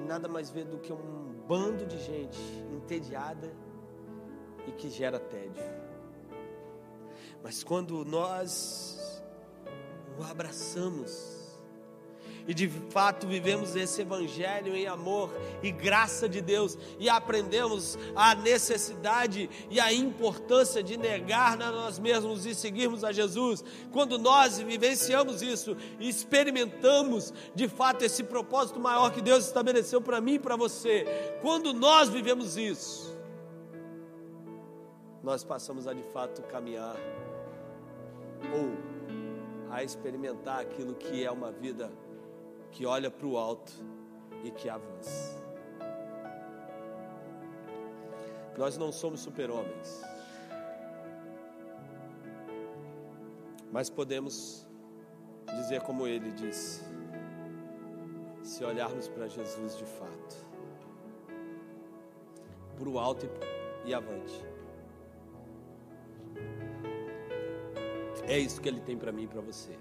e 0.00 0.08
nada 0.08 0.26
mais 0.26 0.48
vê 0.48 0.64
do 0.64 0.78
que 0.78 0.90
um 0.90 1.34
bando 1.46 1.84
de 1.84 1.98
gente 1.98 2.40
entediada 2.72 3.54
e 4.66 4.72
que 4.72 4.88
gera 4.88 5.20
tédio. 5.20 5.62
Mas 7.42 7.62
quando 7.62 8.06
nós 8.06 9.22
o 10.18 10.22
abraçamos, 10.22 11.37
e 12.48 12.54
de 12.54 12.66
fato 12.66 13.26
vivemos 13.26 13.76
esse 13.76 14.00
evangelho 14.00 14.74
em 14.74 14.86
amor 14.86 15.30
e 15.62 15.70
graça 15.70 16.26
de 16.26 16.40
Deus. 16.40 16.78
E 16.98 17.06
aprendemos 17.06 17.98
a 18.16 18.34
necessidade 18.34 19.50
e 19.68 19.78
a 19.78 19.92
importância 19.92 20.82
de 20.82 20.96
negar 20.96 21.60
a 21.60 21.70
nós 21.70 21.98
mesmos 21.98 22.46
e 22.46 22.54
seguirmos 22.54 23.04
a 23.04 23.12
Jesus, 23.12 23.62
quando 23.92 24.18
nós 24.18 24.58
vivenciamos 24.58 25.42
isso 25.42 25.76
e 26.00 26.08
experimentamos 26.08 27.34
de 27.54 27.68
fato 27.68 28.02
esse 28.02 28.24
propósito 28.24 28.80
maior 28.80 29.12
que 29.12 29.20
Deus 29.20 29.44
estabeleceu 29.44 30.00
para 30.00 30.18
mim 30.18 30.34
e 30.34 30.38
para 30.38 30.56
você, 30.56 31.04
quando 31.42 31.74
nós 31.74 32.08
vivemos 32.08 32.56
isso, 32.56 33.14
nós 35.22 35.44
passamos 35.44 35.86
a 35.86 35.92
de 35.92 36.02
fato 36.14 36.40
caminhar 36.44 36.96
ou 38.54 38.98
a 39.70 39.84
experimentar 39.84 40.60
aquilo 40.60 40.94
que 40.94 41.22
é 41.22 41.30
uma 41.30 41.52
vida 41.52 41.92
que 42.72 42.86
olha 42.86 43.10
para 43.10 43.26
o 43.26 43.36
alto 43.36 43.72
e 44.44 44.50
que 44.50 44.68
avança. 44.68 45.38
Nós 48.56 48.76
não 48.76 48.90
somos 48.90 49.20
super-homens. 49.20 50.02
Mas 53.70 53.88
podemos 53.88 54.66
dizer 55.56 55.82
como 55.82 56.06
ele 56.06 56.32
disse: 56.32 56.82
se 58.42 58.64
olharmos 58.64 59.08
para 59.08 59.28
Jesus 59.28 59.76
de 59.76 59.84
fato, 59.84 60.36
para 62.76 62.88
o 62.88 62.98
alto 62.98 63.28
e 63.84 63.94
avante. 63.94 64.44
É 68.26 68.38
isso 68.38 68.60
que 68.60 68.68
ele 68.68 68.80
tem 68.80 68.96
para 68.96 69.12
mim 69.12 69.24
e 69.24 69.28
para 69.28 69.40
você. 69.40 69.78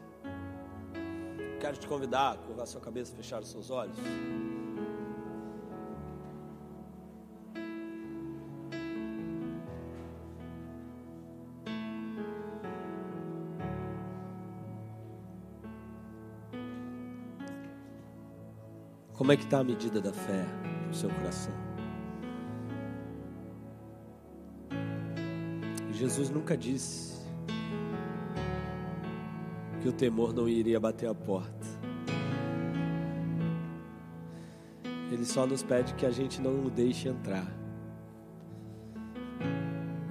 Quero 1.59 1.75
te 1.75 1.87
convidar 1.87 2.33
a 2.33 2.37
curvar 2.37 2.67
sua 2.67 2.79
cabeça, 2.79 3.15
fechar 3.15 3.41
os 3.41 3.49
seus 3.49 3.71
olhos. 3.71 3.97
Como 19.13 19.31
é 19.31 19.35
que 19.35 19.43
está 19.45 19.59
a 19.59 19.63
medida 19.63 19.99
da 19.99 20.13
fé 20.13 20.45
no 20.87 20.93
seu 20.93 21.09
coração? 21.09 21.53
Jesus 25.91 26.29
nunca 26.29 26.55
disse 26.55 27.16
que 29.81 29.87
o 29.87 29.93
temor 29.93 30.33
não 30.33 30.47
iria 30.47 30.79
bater 30.79 31.09
a 31.09 31.15
porta. 31.15 31.67
Ele 35.11 35.25
só 35.25 35.47
nos 35.47 35.63
pede 35.63 35.93
que 35.93 36.05
a 36.05 36.11
gente 36.11 36.41
não 36.41 36.65
o 36.65 36.69
deixe 36.69 37.07
entrar. 37.07 37.47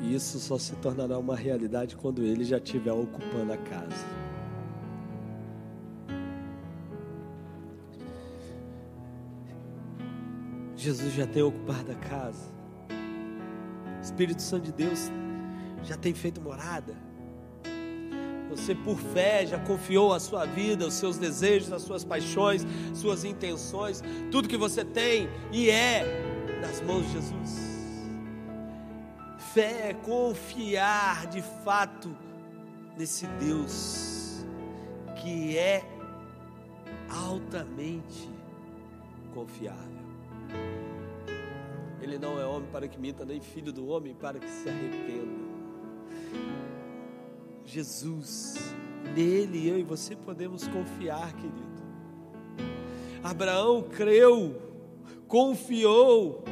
E 0.01 0.15
isso 0.15 0.39
só 0.39 0.57
se 0.57 0.75
tornará 0.77 1.19
uma 1.19 1.37
realidade 1.37 1.97
quando 1.97 2.23
ele 2.23 2.45
já 2.45 2.59
estiver 2.59 2.93
ocupando 2.93 3.53
a 3.53 3.57
casa. 3.59 4.07
Jesus 10.77 11.13
já 11.13 11.27
tem 11.27 11.43
ocupado 11.43 11.91
a 11.91 11.95
casa. 11.97 12.55
Espírito 14.01 14.41
Santo 14.41 14.67
de 14.67 14.73
Deus 14.73 15.11
já 15.83 15.97
tem 15.97 16.15
feito 16.15 16.41
morada. 16.41 17.06
Você, 18.51 18.75
por 18.75 18.99
fé, 18.99 19.47
já 19.47 19.59
confiou 19.59 20.13
a 20.13 20.21
sua 20.21 20.47
vida, 20.47 20.87
os 20.87 20.95
seus 20.95 21.19
desejos, 21.19 21.73
as 21.73 21.83
suas 21.83 22.05
paixões, 22.05 22.65
suas 22.95 23.25
intenções, 23.25 24.03
tudo 24.31 24.49
que 24.49 24.57
você 24.57 24.85
tem 24.85 25.29
e 25.53 25.69
é 25.69 26.05
nas 26.61 26.81
mãos 26.81 27.05
de 27.07 27.13
Jesus. 27.13 27.77
Fé 29.53 29.91
é 29.91 29.95
confiar 29.95 31.27
de 31.27 31.43
fato 31.65 32.15
nesse 32.97 33.27
Deus 33.27 34.45
que 35.17 35.57
é 35.57 35.85
altamente 37.09 38.31
confiável. 39.35 39.97
Ele 42.01 42.19
não 42.19 42.39
é 42.39 42.45
homem 42.45 42.69
para 42.71 42.87
que 42.87 42.99
minta, 42.99 43.25
nem 43.25 43.41
filho 43.41 43.73
do 43.73 43.89
homem 43.89 44.15
para 44.15 44.39
que 44.39 44.49
se 44.49 44.69
arrependa. 44.69 45.46
Jesus, 47.77 48.55
nele 49.15 49.69
eu 49.69 49.79
e 49.79 49.83
você 49.83 50.17
podemos 50.17 50.67
confiar, 50.67 51.31
querido. 51.35 51.83
Abraão 53.23 53.83
creu, 53.83 54.57
confiou, 55.29 56.43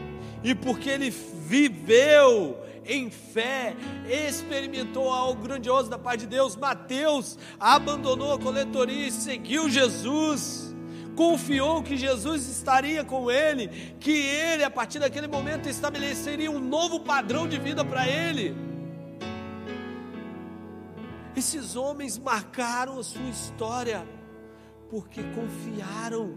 e 0.43 0.55
porque 0.55 0.91
ele 0.91 1.09
viveu 1.09 2.59
em 2.85 3.09
fé, 3.11 3.75
experimentou 4.07 5.11
algo 5.11 5.43
grandioso 5.43 5.89
da 5.89 5.99
parte 5.99 6.21
de 6.21 6.27
Deus. 6.27 6.57
Mateus 6.57 7.39
abandonou 7.59 8.35
a 8.35 8.39
coletoria 8.39 9.07
e 9.07 9.11
seguiu 9.11 9.71
Jesus 9.71 10.75
confiou 11.17 11.81
que 11.81 11.97
Jesus 11.97 12.49
estaria 12.49 13.05
com 13.05 13.31
ele, 13.31 13.69
que 14.01 14.11
ele, 14.11 14.65
a 14.65 14.71
partir 14.71 14.99
daquele 14.99 15.29
momento, 15.29 15.69
estabeleceria 15.69 16.51
um 16.51 16.59
novo 16.59 17.01
padrão 17.01 17.47
de 17.47 17.57
vida 17.57 17.85
para 17.85 18.09
ele. 18.09 18.74
Esses 21.37 21.75
homens 21.77 22.19
marcaram 22.19 22.99
a 22.99 23.03
sua 23.03 23.29
história, 23.29 24.07
porque 24.89 25.23
confiaram, 25.35 26.37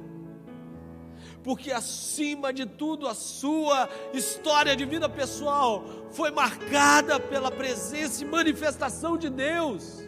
porque 1.43 1.71
acima 1.71 2.51
de 2.51 2.65
tudo 2.65 3.07
a 3.07 3.13
sua 3.13 3.89
história 4.13 4.75
de 4.75 4.85
vida 4.85 5.07
pessoal 5.07 5.83
foi 6.11 6.31
marcada 6.31 7.19
pela 7.19 7.51
presença 7.51 8.23
e 8.23 8.27
manifestação 8.27 9.17
de 9.17 9.29
Deus. 9.29 10.07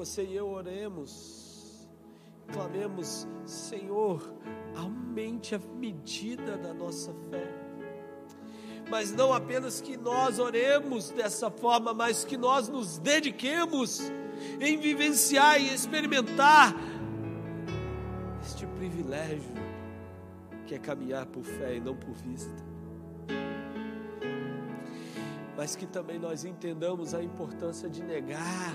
você 0.00 0.24
e 0.24 0.34
eu 0.34 0.48
oremos, 0.48 1.86
clamemos, 2.50 3.28
Senhor, 3.44 4.34
aumente 4.74 5.54
a 5.54 5.58
medida 5.58 6.56
da 6.56 6.72
nossa 6.72 7.12
fé. 7.28 7.59
Mas 8.90 9.12
não 9.12 9.32
apenas 9.32 9.80
que 9.80 9.96
nós 9.96 10.38
oremos 10.38 11.10
dessa 11.10 11.50
forma, 11.50 11.94
mas 11.94 12.24
que 12.24 12.36
nós 12.36 12.68
nos 12.68 12.98
dediquemos 12.98 14.12
em 14.60 14.76
vivenciar 14.76 15.60
e 15.60 15.72
experimentar 15.72 16.74
este 18.42 18.66
privilégio 18.66 19.54
que 20.66 20.74
é 20.74 20.78
caminhar 20.78 21.26
por 21.26 21.44
fé 21.44 21.76
e 21.76 21.80
não 21.80 21.96
por 21.96 22.14
vista. 22.14 22.68
Mas 25.56 25.76
que 25.76 25.86
também 25.86 26.18
nós 26.18 26.44
entendamos 26.44 27.14
a 27.14 27.22
importância 27.22 27.88
de 27.88 28.02
negar 28.02 28.74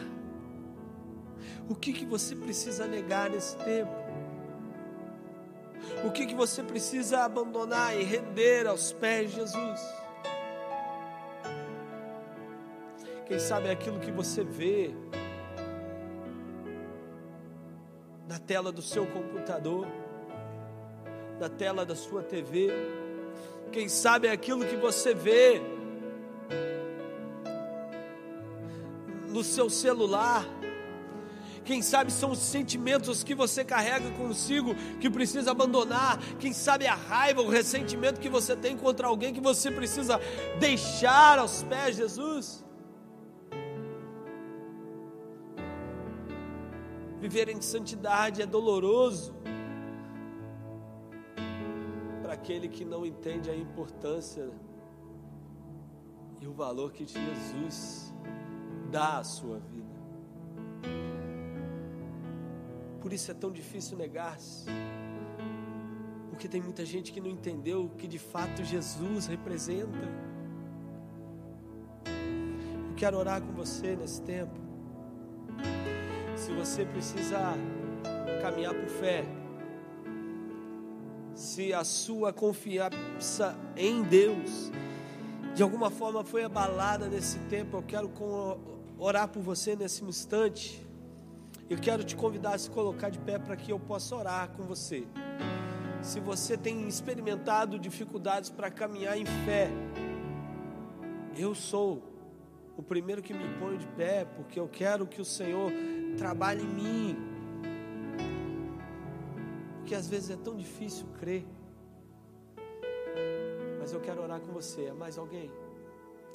o 1.68 1.76
que, 1.76 1.94
que 1.94 2.06
você 2.06 2.36
precisa 2.36 2.86
negar 2.86 3.30
nesse 3.30 3.56
tempo? 3.58 3.92
O 6.04 6.12
que, 6.12 6.26
que 6.26 6.36
você 6.36 6.62
precisa 6.62 7.24
abandonar 7.24 8.00
e 8.00 8.04
render 8.04 8.68
aos 8.68 8.92
pés 8.92 9.32
de 9.32 9.38
Jesus? 9.38 10.05
Quem 13.26 13.40
sabe 13.40 13.70
é 13.70 13.72
aquilo 13.72 14.00
que 14.00 14.12
você 14.12 14.44
vê 14.44 14.94
na 18.28 18.38
tela 18.38 18.72
do 18.72 18.84
seu 18.84 19.08
computador, 19.08 19.88
na 21.40 21.50
tela 21.50 21.84
da 21.84 21.96
sua 21.96 22.22
TV. 22.22 22.70
Quem 23.72 23.90
sabe 23.90 24.28
é 24.28 24.32
aquilo 24.32 24.64
que 24.64 24.76
você 24.76 25.16
vê 25.16 25.60
no 29.30 29.44
seu 29.44 29.72
celular. 29.72 30.46
Quem 31.64 31.82
sabe 31.82 32.12
são 32.12 32.30
os 32.30 32.40
sentimentos 32.40 33.24
que 33.24 33.34
você 33.34 33.66
carrega 33.66 34.12
consigo 34.12 34.76
que 35.02 35.10
precisa 35.10 35.50
abandonar. 35.50 36.20
Quem 36.40 36.54
sabe 36.54 36.86
a 36.86 36.94
raiva, 36.94 37.42
o 37.42 37.50
ressentimento 37.50 38.20
que 38.20 38.30
você 38.30 38.56
tem 38.56 38.78
contra 38.78 39.08
alguém 39.08 39.34
que 39.34 39.42
você 39.42 39.72
precisa 39.72 40.22
deixar 40.60 41.40
aos 41.40 41.64
pés 41.64 41.96
de 41.96 42.04
Jesus. 42.04 42.65
Viver 47.26 47.50
em 47.50 47.60
santidade 47.60 48.44
é 48.44 48.46
doloroso 48.46 49.34
para 52.22 52.34
aquele 52.34 52.68
que 52.70 52.86
não 52.86 53.04
entende 53.04 53.50
a 53.50 53.56
importância 53.56 54.48
e 56.40 56.46
o 56.46 56.54
valor 56.54 56.92
que 56.92 57.04
Jesus 57.04 58.14
dá 58.92 59.18
à 59.18 59.24
sua 59.24 59.58
vida. 59.58 59.96
Por 63.02 63.12
isso 63.12 63.32
é 63.32 63.34
tão 63.34 63.52
difícil 63.52 63.98
negar-se. 63.98 64.68
Porque 66.30 66.48
tem 66.48 66.62
muita 66.62 66.86
gente 66.86 67.12
que 67.12 67.20
não 67.20 67.32
entendeu 67.32 67.86
o 67.86 67.90
que 67.90 68.08
de 68.08 68.20
fato 68.20 68.64
Jesus 68.64 69.26
representa. 69.26 70.08
Eu 72.88 72.96
quero 72.96 73.18
orar 73.18 73.42
com 73.42 73.52
você 73.52 73.96
nesse 73.96 74.22
tempo. 74.22 74.65
Se 76.46 76.52
você 76.52 76.86
precisa 76.86 77.40
caminhar 78.40 78.72
por 78.72 78.88
fé, 78.88 79.26
se 81.34 81.74
a 81.74 81.84
sua 81.84 82.32
confiança 82.32 83.58
em 83.76 84.04
Deus 84.04 84.72
de 85.56 85.64
alguma 85.64 85.90
forma 85.90 86.24
foi 86.24 86.44
abalada 86.44 87.08
nesse 87.08 87.40
tempo, 87.50 87.78
eu 87.78 87.82
quero 87.82 88.12
orar 89.00 89.28
por 89.28 89.42
você 89.42 89.76
nesse 89.76 90.04
instante. 90.04 90.88
Eu 91.68 91.80
quero 91.80 92.04
te 92.04 92.16
convidar 92.16 92.54
a 92.54 92.60
se 92.60 92.70
colocar 92.70 93.10
de 93.10 93.18
pé 93.18 93.40
para 93.40 93.56
que 93.56 93.72
eu 93.72 93.80
possa 93.80 94.16
orar 94.16 94.50
com 94.50 94.62
você. 94.66 95.08
Se 96.04 96.20
você 96.20 96.56
tem 96.56 96.88
experimentado 96.88 97.80
dificuldades 97.80 98.52
para 98.52 98.70
caminhar 98.70 99.18
em 99.18 99.26
fé, 99.26 99.72
eu 101.36 101.56
sou 101.56 102.04
o 102.78 102.84
primeiro 102.84 103.24
que 103.24 103.34
me 103.34 103.48
ponho 103.58 103.80
de 103.80 103.88
pé, 103.88 104.26
porque 104.26 104.60
eu 104.60 104.68
quero 104.68 105.08
que 105.08 105.20
o 105.20 105.26
Senhor 105.26 105.72
trabalhe 106.16 106.64
em 106.64 106.68
mim. 106.68 107.18
Porque 109.80 109.96
às 109.96 110.08
vezes 110.08 110.32
é 110.32 110.38
tão 110.38 110.56
difícil 110.56 111.06
crer. 111.20 111.46
Mas 113.80 113.94
eu 113.94 113.96
eu 113.96 114.02
quero 114.02 114.22
orar 114.22 114.40
com 114.42 114.52
você. 114.52 114.86
É 114.86 114.94
mais 114.94 115.18
alguém? 115.18 115.50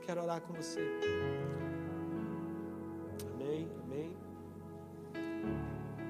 Quero 0.07 0.22
orar 0.22 0.41
com 0.41 0.53
você. 0.55 0.81
Amém, 3.35 3.68
amém. 3.85 4.16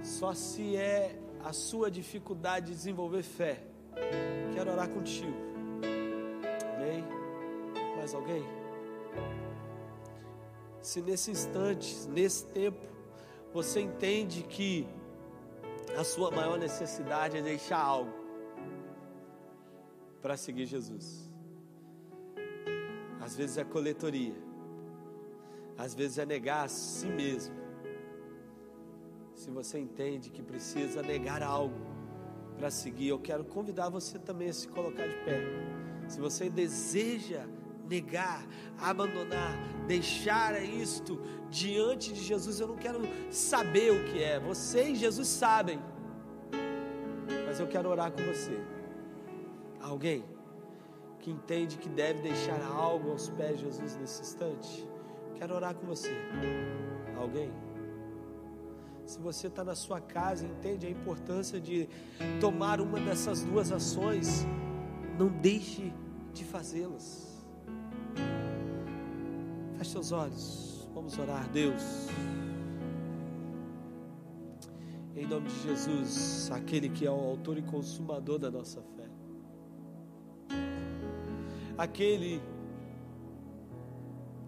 Só 0.03 0.33
se 0.33 0.77
é 0.77 1.19
a 1.43 1.53
sua 1.53 1.91
dificuldade 1.91 2.67
de 2.67 2.73
desenvolver 2.73 3.23
fé. 3.23 3.65
Quero 4.55 4.71
orar 4.71 4.89
contigo. 4.89 5.35
Amém? 6.77 7.05
Mais 7.97 8.15
alguém? 8.15 8.45
Se 10.81 11.03
nesse 11.03 11.31
instante, 11.31 12.09
nesse 12.09 12.47
tempo, 12.47 12.87
você 13.53 13.81
entende 13.81 14.43
que 14.43 14.87
a 15.99 16.05
sua 16.05 16.31
maior 16.31 16.59
necessidade 16.59 17.37
é 17.37 17.43
deixar 17.43 17.79
algo 17.79 18.13
para 20.23 20.37
seguir 20.37 20.67
Jesus. 20.67 21.31
Às 23.21 23.37
vezes 23.37 23.59
é 23.59 23.65
coletoria, 23.65 24.37
às 25.77 25.95
vezes 25.95 26.19
é 26.19 26.27
negar 26.27 26.65
a 26.65 26.69
si 26.69 27.07
mesmo. 27.07 27.55
Se 29.35 29.51
você 29.51 29.79
entende 29.79 30.31
que 30.31 30.43
precisa 30.43 31.03
negar 31.03 31.43
algo 31.43 31.75
para 32.57 32.71
seguir, 32.71 33.09
eu 33.09 33.19
quero 33.19 33.45
convidar 33.45 33.89
você 33.89 34.19
também 34.19 34.49
a 34.49 34.53
se 34.53 34.69
colocar 34.69 35.07
de 35.07 35.17
pé. 35.25 35.41
Se 36.09 36.21
você 36.21 36.51
deseja 36.51 37.47
negar, 37.91 38.47
abandonar, 38.79 39.53
deixar 39.89 40.63
isto 40.63 41.21
diante 41.51 42.13
de 42.13 42.23
Jesus, 42.23 42.61
eu 42.61 42.69
não 42.69 42.77
quero 42.77 43.01
saber 43.31 43.91
o 43.91 44.05
que 44.05 44.23
é. 44.23 44.39
Você 44.39 44.91
e 44.91 44.95
Jesus 44.95 45.27
sabem. 45.27 45.81
Mas 47.47 47.59
eu 47.59 47.67
quero 47.67 47.89
orar 47.89 48.13
com 48.13 48.23
você. 48.23 48.57
Alguém 49.81 50.25
que 51.19 51.31
entende 51.31 51.77
que 51.79 51.89
deve 51.89 52.23
deixar 52.23 52.63
algo 52.65 53.11
aos 53.11 53.29
pés 53.29 53.59
de 53.59 53.65
Jesus 53.65 53.97
nesse 53.97 54.23
instante? 54.23 54.89
Quero 55.35 55.55
orar 55.55 55.75
com 55.75 55.87
você. 55.87 56.13
Alguém? 57.17 57.51
Se 59.05 59.19
você 59.19 59.49
está 59.49 59.65
na 59.65 59.75
sua 59.75 60.01
casa, 60.01 60.47
entende 60.47 60.87
a 60.87 60.91
importância 60.91 61.61
de 61.61 61.89
tomar 62.41 62.81
uma 62.81 63.01
dessas 63.01 63.43
duas 63.43 63.73
ações, 63.73 64.47
não 65.19 65.27
deixe 65.27 65.93
de 66.33 66.45
fazê-las. 66.45 67.30
Feche 69.81 69.93
seus 69.93 70.13
olhos, 70.13 70.87
vamos 70.95 71.19
orar, 71.19 71.49
Deus. 71.49 71.83
Em 75.17 75.27
nome 75.27 75.49
de 75.49 75.63
Jesus, 75.63 76.51
aquele 76.53 76.91
que 76.91 77.07
é 77.07 77.11
o 77.11 77.15
autor 77.15 77.57
e 77.57 77.63
consumador 77.63 78.39
da 78.39 78.51
nossa 78.51 78.83
fé 78.83 79.01
aquele 81.81 82.43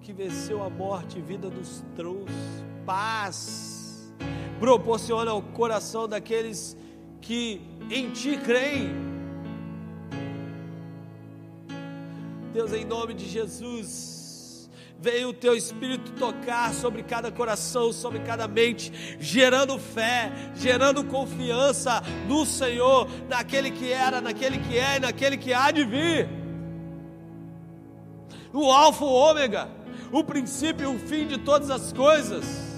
que 0.02 0.12
venceu 0.12 0.62
a 0.62 0.68
morte 0.68 1.18
e 1.18 1.22
vida 1.22 1.48
nos 1.48 1.82
trouxe 1.96 2.34
paz, 2.84 4.12
proporciona 4.60 5.30
ao 5.30 5.40
coração 5.40 6.06
daqueles 6.06 6.76
que 7.22 7.62
em 7.90 8.10
ti 8.10 8.36
creem. 8.36 8.90
Deus, 12.52 12.74
em 12.74 12.84
nome 12.84 13.14
de 13.14 13.26
Jesus, 13.26 14.21
veio 15.02 15.30
o 15.30 15.34
teu 15.34 15.54
Espírito 15.56 16.12
tocar 16.12 16.72
sobre 16.72 17.02
cada 17.02 17.32
coração, 17.32 17.92
sobre 17.92 18.20
cada 18.20 18.46
mente, 18.46 19.16
gerando 19.18 19.78
fé, 19.78 20.30
gerando 20.54 21.02
confiança 21.02 22.00
no 22.28 22.46
Senhor, 22.46 23.08
naquele 23.28 23.72
que 23.72 23.92
era, 23.92 24.20
naquele 24.20 24.58
que 24.58 24.78
é 24.78 24.96
e 24.96 25.00
naquele 25.00 25.36
que 25.36 25.52
há 25.52 25.72
de 25.72 25.84
vir 25.84 26.28
o 28.52 28.70
Alfa, 28.70 29.04
o 29.04 29.12
Ômega, 29.12 29.68
o 30.12 30.22
princípio 30.22 30.92
e 30.92 30.94
o 30.94 30.98
fim 30.98 31.26
de 31.26 31.38
todas 31.38 31.70
as 31.70 31.92
coisas. 31.92 32.71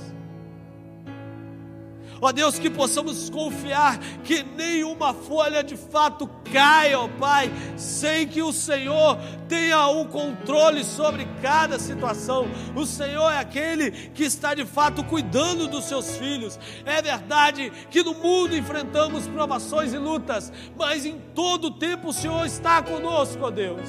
Ó 2.25 2.33
Deus, 2.33 2.59
que 2.59 2.71
possamos 2.71 3.29
confiar 3.29 3.99
que 4.25 4.43
nenhuma 4.43 5.13
folha 5.13 5.63
de 5.63 5.77
fato 5.77 6.27
caia, 6.51 6.99
ó 6.99 7.07
Pai, 7.07 7.53
sem 7.77 8.27
que 8.27 8.41
o 8.41 8.51
Senhor 8.51 9.19
tenha 9.47 9.89
o 9.89 10.01
um 10.01 10.05
controle 10.07 10.85
sobre 10.85 11.27
cada 11.43 11.79
situação. 11.79 12.47
O 12.75 12.87
Senhor 12.87 13.31
é 13.31 13.37
aquele 13.37 13.91
que 13.91 14.25
está 14.25 14.55
de 14.55 14.65
fato 14.65 15.05
cuidando 15.05 15.69
dos 15.69 15.85
seus 15.85 16.17
filhos. 16.17 16.59
É 16.87 17.03
verdade 17.03 17.71
que 17.91 18.03
no 18.03 18.15
mundo 18.15 18.57
enfrentamos 18.57 19.27
provações 19.27 19.93
e 19.93 19.99
lutas, 19.99 20.51
mas 20.79 21.05
em 21.05 21.21
todo 21.35 21.73
tempo 21.73 22.09
o 22.09 22.13
Senhor 22.15 22.47
está 22.47 22.81
conosco, 22.81 23.45
ó 23.45 23.51
Deus. 23.51 23.87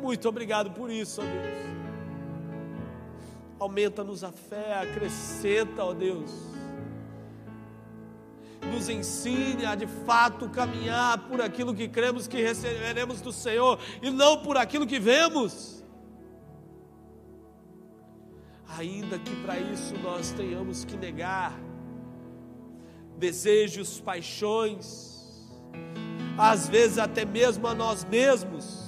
Muito 0.00 0.26
obrigado 0.26 0.70
por 0.70 0.90
isso, 0.90 1.20
ó 1.20 1.24
Deus. 1.24 1.62
Aumenta-nos 3.60 4.24
a 4.24 4.32
fé, 4.32 4.72
acrescenta, 4.80 5.84
ó 5.84 5.92
Deus. 5.92 6.51
Nos 8.70 8.88
ensine 8.88 9.64
a 9.64 9.74
de 9.74 9.86
fato 9.86 10.48
caminhar 10.48 11.18
por 11.28 11.40
aquilo 11.40 11.74
que 11.74 11.88
cremos 11.88 12.26
que 12.26 12.40
receberemos 12.40 13.20
do 13.20 13.32
Senhor 13.32 13.78
e 14.00 14.10
não 14.10 14.42
por 14.42 14.56
aquilo 14.56 14.86
que 14.86 14.98
vemos. 14.98 15.84
Ainda 18.78 19.18
que 19.18 19.34
para 19.42 19.58
isso 19.58 19.94
nós 19.98 20.30
tenhamos 20.30 20.84
que 20.84 20.96
negar 20.96 21.58
desejos, 23.18 24.00
paixões, 24.00 25.50
às 26.38 26.68
vezes 26.68 26.98
até 26.98 27.24
mesmo 27.24 27.66
a 27.66 27.74
nós 27.74 28.04
mesmos 28.04 28.82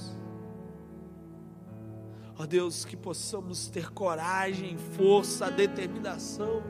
Ó 2.36 2.46
Deus, 2.46 2.84
que 2.84 2.96
possamos 2.96 3.68
ter 3.68 3.92
coragem, 3.92 4.76
força, 4.76 5.50
determinação, 5.50 6.62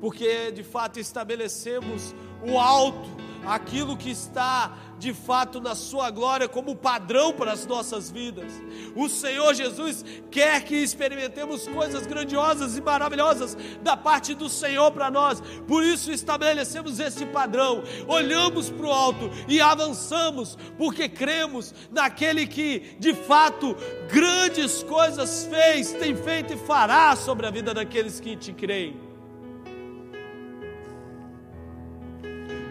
porque 0.00 0.50
de 0.50 0.62
fato 0.62 0.98
estabelecemos 0.98 2.14
o 2.42 2.58
alto, 2.58 3.08
aquilo 3.44 3.96
que 3.96 4.10
está 4.10 4.76
de 4.98 5.14
fato 5.14 5.60
na 5.60 5.74
Sua 5.74 6.10
glória 6.10 6.46
como 6.46 6.76
padrão 6.76 7.32
para 7.32 7.52
as 7.52 7.66
nossas 7.66 8.10
vidas. 8.10 8.52
O 8.94 9.08
Senhor 9.08 9.54
Jesus 9.54 10.04
quer 10.30 10.62
que 10.62 10.76
experimentemos 10.76 11.66
coisas 11.66 12.06
grandiosas 12.06 12.76
e 12.76 12.82
maravilhosas 12.82 13.56
da 13.82 13.96
parte 13.96 14.34
do 14.34 14.48
Senhor 14.48 14.92
para 14.92 15.10
nós, 15.10 15.42
por 15.66 15.82
isso 15.82 16.12
estabelecemos 16.12 17.00
esse 17.00 17.24
padrão, 17.26 17.82
olhamos 18.06 18.68
para 18.68 18.86
o 18.86 18.92
alto 18.92 19.30
e 19.48 19.60
avançamos, 19.60 20.56
porque 20.76 21.08
cremos 21.08 21.74
naquele 21.90 22.46
que 22.46 22.96
de 22.98 23.14
fato 23.14 23.74
grandes 24.10 24.82
coisas 24.82 25.46
fez, 25.46 25.92
tem 25.94 26.14
feito 26.14 26.52
e 26.52 26.58
fará 26.58 27.16
sobre 27.16 27.46
a 27.46 27.50
vida 27.50 27.72
daqueles 27.72 28.20
que 28.20 28.36
te 28.36 28.52
creem. 28.52 29.09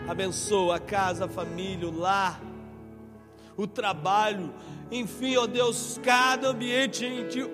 Abençoa 0.09 0.77
a 0.77 0.79
casa, 0.79 1.25
a 1.25 1.29
família, 1.29 1.87
o 1.87 1.95
lar, 1.95 2.41
o 3.55 3.67
trabalho, 3.67 4.51
enfim, 4.91 5.35
ó 5.37 5.45
Deus, 5.45 5.99
cada 6.01 6.49
ambiente 6.49 7.05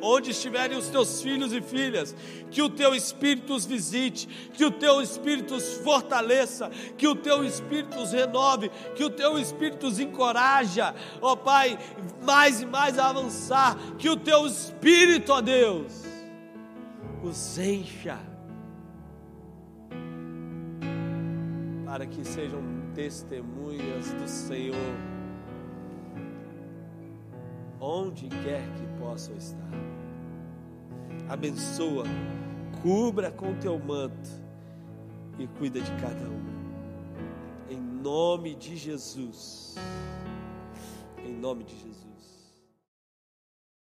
onde 0.01 0.31
estiverem 0.31 0.77
os 0.77 0.87
teus 0.87 1.21
filhos 1.21 1.51
e 1.51 1.61
filhas, 1.61 2.15
que 2.49 2.61
o 2.61 2.69
teu 2.69 2.95
Espírito 2.95 3.53
os 3.53 3.65
visite, 3.65 4.25
que 4.53 4.63
o 4.63 4.71
teu 4.71 5.01
Espírito 5.01 5.55
os 5.55 5.77
fortaleça, 5.79 6.69
que 6.97 7.07
o 7.07 7.15
teu 7.15 7.43
Espírito 7.43 7.99
os 7.99 8.13
renove, 8.13 8.71
que 8.95 9.03
o 9.03 9.09
teu 9.09 9.37
Espírito 9.37 9.87
os 9.87 9.99
encoraja, 9.99 10.95
ó 11.21 11.35
Pai, 11.35 11.77
mais 12.21 12.61
e 12.61 12.65
mais 12.65 12.97
a 12.97 13.09
avançar, 13.09 13.75
que 13.97 14.07
o 14.07 14.15
teu 14.15 14.47
Espírito, 14.47 15.33
ó 15.33 15.41
Deus, 15.41 16.05
os 17.21 17.57
encha 17.57 18.34
para 21.95 22.05
que 22.05 22.25
sejam 22.25 22.61
testemunhas 22.93 24.11
do 24.11 24.27
Senhor, 24.27 24.75
onde 27.79 28.27
quer 28.27 28.63
que 28.73 28.85
possam 28.99 29.33
estar. 29.37 29.71
Abençoa, 31.29 32.03
cubra 32.81 33.31
com 33.31 33.55
teu 33.59 33.79
manto 33.79 34.29
e 35.39 35.47
cuida 35.47 35.79
de 35.79 35.91
cada 35.91 36.27
um. 36.27 36.43
Em 37.69 37.79
nome 37.79 38.55
de 38.55 38.75
Jesus. 38.75 39.75
Em 41.25 41.31
nome 41.31 41.63
de 41.63 41.77
Jesus. 41.77 41.94